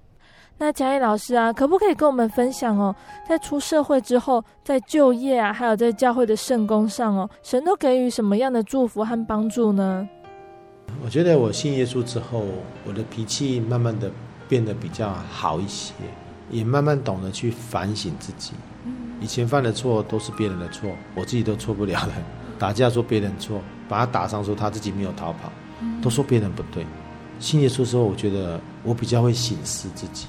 [0.58, 2.94] 那佳义老师啊，可不可以跟我们分享哦？
[3.28, 10.08] 在出社会之后，在就业啊，还有在教会的圣工上哦，神都给予什么样的祝福和帮助呢？
[11.04, 12.42] 我觉得我信耶稣之后，
[12.86, 14.10] 我的脾气慢慢的
[14.48, 15.92] 变得比较好一些，
[16.50, 18.52] 也慢慢懂得去反省自己。
[19.20, 22.12] 以前犯的错都是别人的错，我自己都错不了的。
[22.58, 25.52] 打架说别人错，把他打伤说他自己没有逃跑，
[26.00, 26.86] 都说别人不对。
[27.38, 30.26] 信耶稣之后，我觉得我比较会省思自己。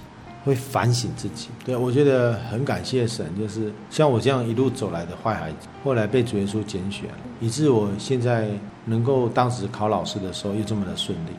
[0.47, 7.09] 会反省自己，对，我觉得很感谢神，就是像我这样一路走来的坏孩子，后来被主耶稣拣选，
[7.41, 8.47] 以致我现在
[8.85, 11.31] 能够当时考老师的时候又这么的顺利。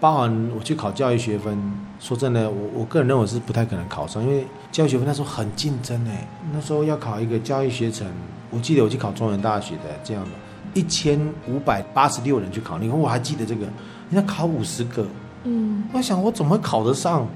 [0.00, 1.58] 包含我去考教育学分，
[2.00, 8.06] 说真的，我我个人认为是不太可能考上，因为教育学分那时候很竞争哎，那时候要考一个教育学程，
[8.50, 10.30] 我记得我去考中原大学的这样的，
[10.74, 13.66] 一千五百八十六人去考，你看我还记得这个，
[14.10, 15.06] 你要考五十个，
[15.44, 17.26] 嗯，我想我怎么考得上？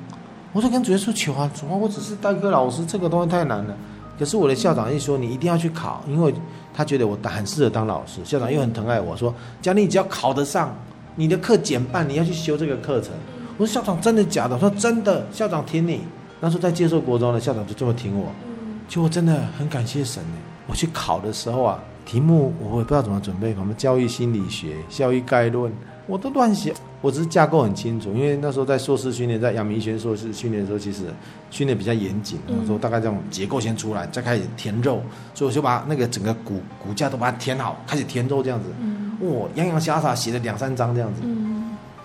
[0.59, 3.77] 我说跟主耶稣求啊，主啊，我只是代课老师，这个东西太难了。
[4.19, 6.35] 可是我的校长一说，你一定要去考，因为
[6.75, 8.19] 他觉得我很适合当老师。
[8.25, 9.33] 校长又很疼爱我说，
[9.63, 10.77] 佳丽，你只要考得上，
[11.15, 13.13] 你的课减半，你要去修这个课程。
[13.57, 14.57] 我说校长真的假的？
[14.57, 16.01] 我说真的，校长听你。
[16.41, 18.27] 那时候在接受国中的校长就这么听我，
[18.89, 20.21] 就我真的很感谢神。
[20.67, 21.79] 我去考的时候啊，
[22.09, 25.71] 题目我也不知道怎么准备，什么教育心理学、教育概论，
[26.07, 26.73] 我都乱写。
[27.03, 31.05] 我只是架构很清楚，因为那时候在硕士训练，在阳明医学硕士训练的时候，其实
[31.51, 32.39] 训练比较严谨。
[32.49, 35.03] 我说大概这种结构先出来，再开始填肉，
[35.35, 38.71] 所以我就把那个整个骨骨架都把它填好，开始填肉这样子。
[39.27, 41.21] 哇，洋洋洒洒写了两三张这样子。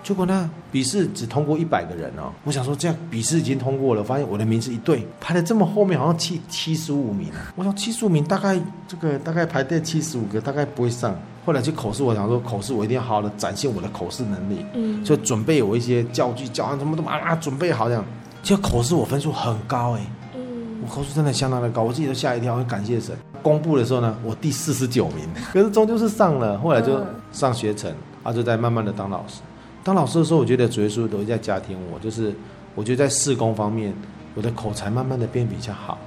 [0.04, 2.30] 结果呢，笔试只通过一百个人哦。
[2.44, 7.30] 我想说这样笔试已经通过了，发现我的名字一对排的这么后面，好像七七十五名。
[7.56, 11.16] 我想七十五名大概这个大概排在七十五个，大概不会上。
[11.46, 18.04] 后来去口试，我想说口试我一定要好好的展现我的口试能力，嗯，就准备有一些教具、教案什么都啊啊准备好这样。
[18.42, 20.00] 结果口试我分数很高哎，
[20.34, 23.16] 嗯，我口试真的相当的高，我自己都吓一跳，很感谢神。
[23.42, 26.58] 公布的时候呢，我第四十九名，可是终究是上了。
[26.58, 27.02] 后来就
[27.32, 27.90] 上学成，
[28.22, 29.40] 啊，就在慢慢的当老师。
[29.84, 32.34] 当老师的时候，我觉得主耶稣都在加添我，就是
[32.74, 33.94] 我觉得在事工方面，
[34.34, 35.98] 我的口才慢慢的变比较好。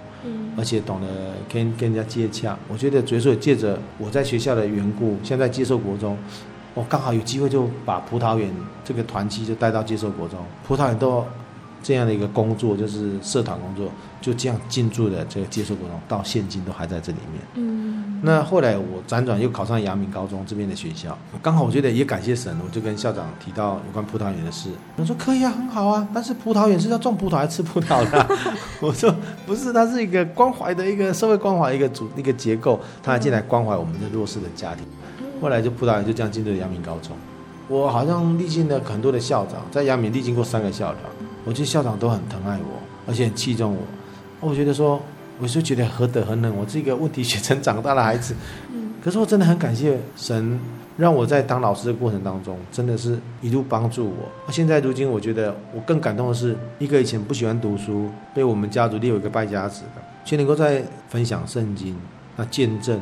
[0.57, 1.07] 而且懂得
[1.47, 6.17] 跟跟人家接洽，我觉得主要是借着我在学校的缘故，现在接受国中，
[6.73, 8.51] 我刚好有机会就把葡萄园
[8.83, 11.23] 这个团契就带到接受国中，葡萄园都。
[11.87, 17.41] 这样的一个工作就是社团工作，就这样进驻的这个接受过程，到现今都还在这里面。
[17.53, 24.69] 嗯，那后来我辗转又考上阳明高中这边的学校，刚好我觉得也感谢神，我就跟校长提到有关葡萄园的事。
[24.97, 28.27] 他说可以啊，很好啊，但是葡萄园是要种葡萄还是吃葡萄的？
[28.81, 29.15] 我说
[29.45, 34.85] 不是，它是一个关怀的一个社会关怀一个组一个结构，他还进来关怀我们的弱势的家庭。
[35.41, 37.15] 后来就葡萄园就这样进入了阳明高中。
[37.69, 41.01] 我好像历经了很多的校长，在阳明历经过三个校长。
[41.47, 42.77] 我觉得校长都很疼爱我，
[43.07, 43.81] 而且很器重我。
[44.49, 45.01] 我觉得说，
[45.39, 48.35] 我就觉得何德何能，我是一个问题学生长大的孩子。
[49.01, 50.59] 可是我真的很感谢神，
[50.97, 54.51] 让我在当老师的过程当中，真的是一路帮助我。
[54.51, 61.95] 现在如今，我觉得我更感动的是，一个以前不喜欢读书，被我们家族列为一个败家子的，却能够在分享圣经、
[62.35, 62.99] 那见证，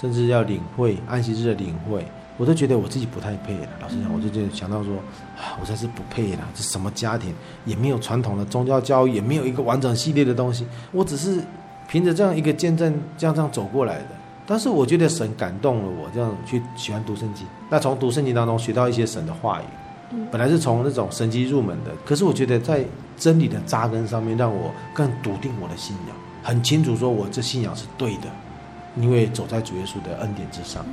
[0.00, 2.06] 甚至要领会安息日的领会。
[2.38, 3.68] 我都觉得我自己不太配了。
[3.82, 4.94] 老实讲，我就觉得想到说，
[5.36, 6.38] 啊，我真是不配了。
[6.54, 7.34] 这什么家庭，
[7.66, 10.64] 也没有传统的宗教教育，也没有一个完整系列的东西。
[10.92, 11.42] 我只是
[11.88, 14.06] 凭着这样一个见证，这样这样走过来的。
[14.46, 17.46] 但是我觉得神感动了我，这样去喜欢读圣经。
[17.68, 19.64] 那从读圣经当中学到一些神的话语，
[20.12, 22.84] 嗯，本来是从那种神机入门的，可是我觉得在
[23.16, 28.28] 真理的扎根上面，让我更笃定我的信仰，很清楚说我这信仰是对的，
[28.96, 30.86] 因为走在主耶稣的恩典之上。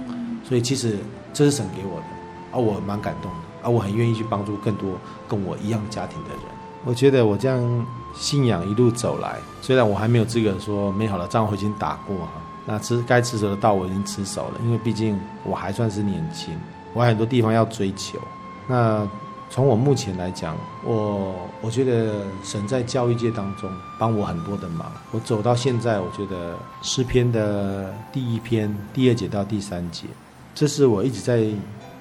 [0.48, 0.98] 所以其实
[1.34, 2.06] 这是神给我的，
[2.52, 4.92] 啊，我蛮感动的，啊，我很愿意去帮助更多
[5.28, 6.40] 跟我一样家庭的人。
[6.86, 12.32] 我觉得我这样信仰一路走来，虽然我还没有资格说美好的仗我已经打过哈。
[12.68, 16.56] 那吃该吃熟的道我已经吃熟了，因为毕竟我还算是年轻，
[16.94, 18.20] 我还很多地方要追求。
[18.68, 19.08] 那
[19.52, 24.92] 从我目前来讲，我我觉得神在教育界当中帮我很多的忙。
[25.12, 30.08] 我走到现在，我觉得诗篇的第一篇第二节到第三节，
[30.56, 31.46] 这是我一直在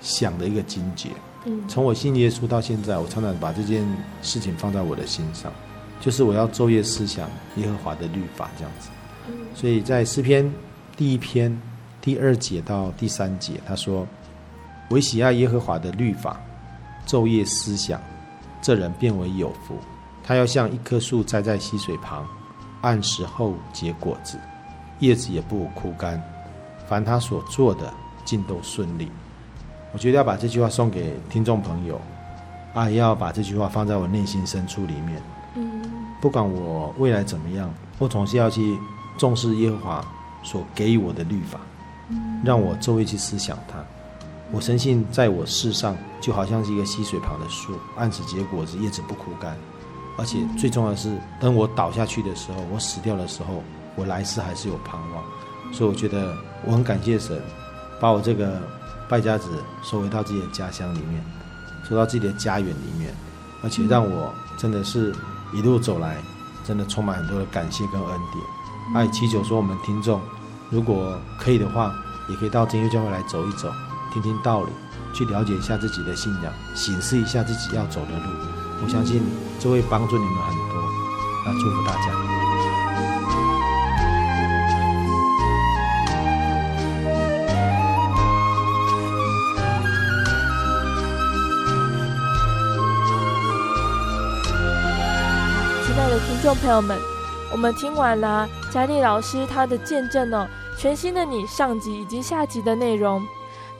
[0.01, 1.11] 想的一个经节。
[1.45, 3.87] 嗯，从我信耶稣到现在，我常常把这件
[4.23, 5.53] 事情放在我的心上，
[6.01, 8.89] 就是我要昼夜思想耶和华的律法这样子。
[9.29, 10.51] 嗯所以在诗篇
[10.97, 11.61] 第一篇
[12.01, 14.07] 第二节到第三节，他说
[14.91, 16.41] ：“唯喜爱耶和华的律法，
[17.07, 18.01] 昼夜思想，
[18.63, 19.77] 这人变为有福。
[20.23, 22.27] 他要像一棵树栽在溪水旁，
[22.81, 24.39] 按时候结果子，
[25.01, 26.23] 叶子也不枯干。
[26.87, 27.93] 凡他所做的，
[28.25, 29.11] 尽都顺利。”
[29.93, 32.01] 我觉得要把这句话送给听众朋友，
[32.75, 35.23] 啊，也要把这句话放在我内心深处里面。
[35.55, 35.83] 嗯，
[36.21, 38.79] 不管我未来怎么样，我总是要去。
[39.17, 40.05] 重视耶和华
[40.43, 41.61] 所给予我的律法，
[42.45, 43.79] 让我昼夜去思想它。
[44.51, 49.57] 我深信，在我世上就好像是一个溪水旁的树，按时结果子，叶子不枯干。
[50.19, 53.63] 而且最重要的是，等我倒下去的时候，我死掉的时候，
[53.95, 55.23] 我来世还是有盼望。
[55.73, 57.41] 所以我觉得我很感谢神，
[58.01, 58.61] 把我这个
[59.09, 59.49] 败家子
[59.83, 61.25] 收回到自己的家乡里面，
[61.89, 63.15] 收到自己的家园里面，
[63.63, 65.15] 而且让我真的是
[65.53, 66.17] 一路走来，
[66.65, 68.45] 真的充满很多的感谢跟恩典。
[68.95, 70.21] 爱祈求说，我们听众
[70.71, 71.95] 如果可以的话，
[72.29, 73.73] 也可以到真耶教会来走一走，
[74.13, 74.71] 听听道理，
[75.15, 78.25] 去了解一下自己的信仰，省思一下自己要走的路。
[78.83, 79.23] 我相信
[79.59, 80.83] 这会帮助你们很多。
[81.47, 82.34] 那祝福大家。
[96.45, 97.01] 众朋友们。
[97.51, 103.27] 我们听完了佳丽老师她的见证哦，全新的你上集以及下集的内容。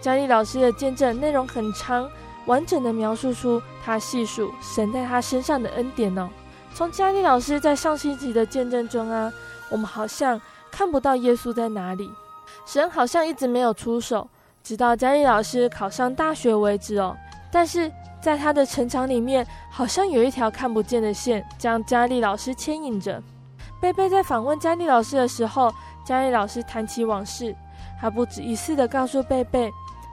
[0.01, 2.09] 佳丽老师的见证内容很长，
[2.47, 6.31] 完整的描述出她细数神在她身上的恩典哦。
[6.73, 9.31] 从佳丽老师在上星期的见证中啊，
[9.69, 10.41] 我们好像
[10.71, 12.11] 看不到耶稣在哪里，
[12.65, 14.27] 神好像一直没有出手，
[14.63, 17.15] 直到佳丽老师考上大学为止哦。
[17.55, 17.89] 但是
[18.21, 23.23] 在他的成长里面，好像有一条看不见的线将佳丽老师牵引着。
[23.81, 25.73] 贝贝在访问佳丽老师的时候，
[26.05, 27.55] 佳丽老师谈起往事，
[27.97, 29.71] 还不止一次地告诉贝贝，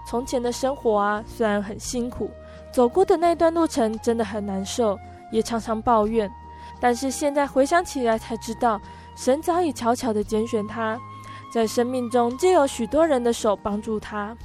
[0.07, 2.29] 从前的生活啊，虽然很辛苦，
[2.71, 4.95] 走过的那段路程真的很难受，
[5.31, 6.29] 也常常抱怨。
[6.79, 8.79] 但是现在回想起来，才知道
[9.15, 10.95] 神早已悄悄地拣选他，
[11.51, 14.37] 在生命中借有许多人的手帮助他。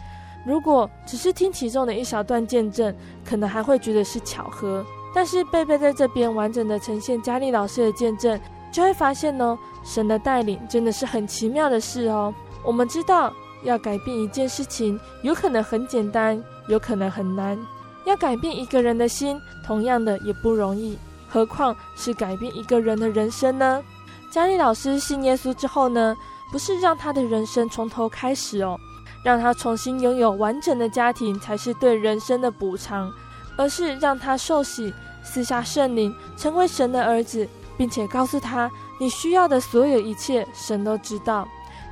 [0.47, 2.95] 如果只是听其中的一小段见证，
[3.25, 4.85] 可能还会觉得是巧合。
[5.15, 8.41] 但是贝贝在这边完整的呈现佳丽老师的见证。
[8.73, 12.35] 就会发现呢，神的带领真的是很奇妙的事哦。
[12.63, 13.33] 我们知道，
[13.63, 17.59] 要改变一件事情，有可能很简单，有可能很难。
[18.05, 23.83] 要改变一个人的心，同样的也不容易，何况是改变一个人的人生呢？
[24.31, 26.15] 佳丽老师信耶稣之后呢，
[26.53, 28.79] 不是让他的人生从头开始哦，
[29.27, 33.13] 让他重新拥有完整的家庭才是对人生的补偿，
[33.57, 37.49] 而是让他受洗，赐下圣灵，成为神的儿子。
[37.77, 41.47] 并且告诉他，你需要的所有一切，神都知道。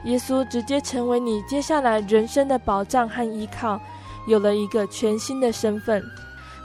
[0.05, 3.79] 耶稣直接成为你接下来人生的保障和依靠，
[4.27, 6.03] 有了一个全新的身份。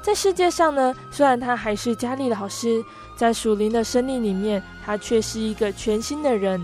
[0.02, 2.82] 在世界上呢，虽然他还是佳丽老师，
[3.18, 6.62] 在属灵的生命里面，他却是一个全新的人。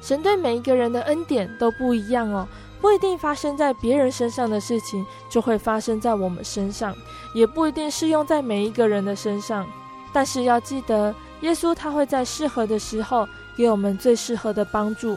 [0.00, 2.46] 神对每一个人的恩典都不一样哦，
[2.80, 6.94] 不一定发生在别人身上的事情，就会发生在我们身上，
[7.34, 9.66] 也不一定适用在每一个人的身上。
[10.12, 11.14] 但是要记得。
[11.42, 13.24] 耶稣他会在适合的时候
[13.56, 15.16] 给我们最适合的帮助。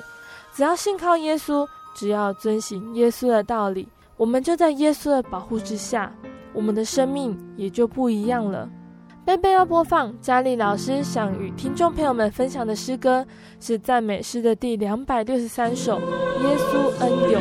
[0.54, 6.14] 只要信靠耶稣，只要遵行耶稣的道理，我们就在耶稣的保护之下，
[6.54, 8.70] 我们的生命也就不一样了。
[9.24, 13.24] 贝贝要播放佳丽老师想与听众朋友们分享的诗歌，
[13.60, 17.40] 是赞美诗的第两百六十三首《耶稣恩友》。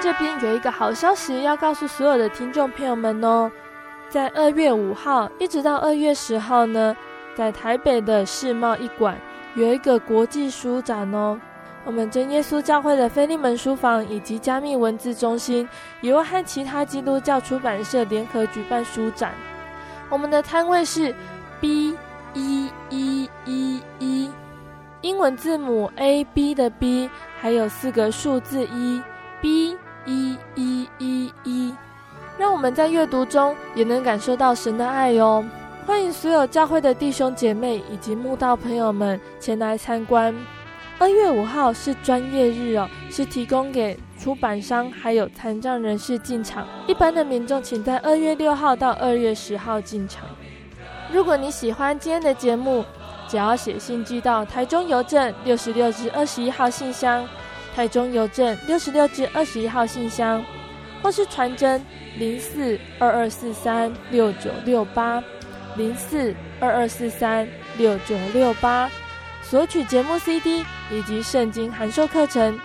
[0.00, 3.50] 这边有一个好消息要告诉所有的听众朋友们哦，
[4.08, 6.96] 在二月五号一直到二月十号呢，
[7.34, 9.16] 在台北的世贸一馆
[9.54, 11.40] 有一个国际书展哦。
[11.84, 15.66] 我们真耶稣教会的菲利门书房以及加密文字中心
[16.00, 19.32] 也会和其他基督教出版社联合举办书展。
[20.10, 21.14] 我们的摊位是
[21.60, 21.96] B
[22.34, 24.30] 一一一一，
[25.00, 27.08] 英文字母 A B 的 B，
[27.40, 29.02] 还有四个数字一
[32.58, 35.44] 我们在阅读中也能感受到神的爱哟。
[35.86, 40.34] 欢迎所有教会的弟兄姐妹以及慕道朋友们前来参观。
[40.98, 46.66] 二月五号是专业日哦，是提供给出版商还有残障人士进场。
[46.88, 50.24] 一般的民众请在二月六号到二月十号进场。
[51.12, 52.84] 如果你喜欢今天的节目，
[53.28, 57.24] 只要写信寄到台中邮政六十六至二十一号信箱。
[57.76, 60.42] 台中邮政六十六至二十一号信箱，
[61.00, 61.80] 或是传真
[62.18, 65.22] 零四二二四三六九六八
[65.76, 68.90] 零四二二四三六九六八，
[69.42, 72.58] 索取节目 CD 以及圣经函授课程。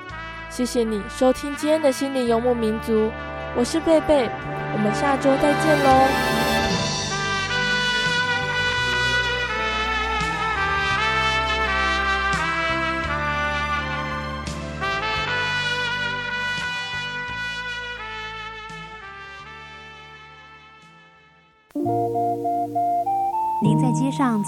[0.49, 3.12] 谢谢你收听今天的心灵游牧民族，
[3.56, 4.30] 我是贝贝，
[4.74, 6.43] 我们下周再见喽。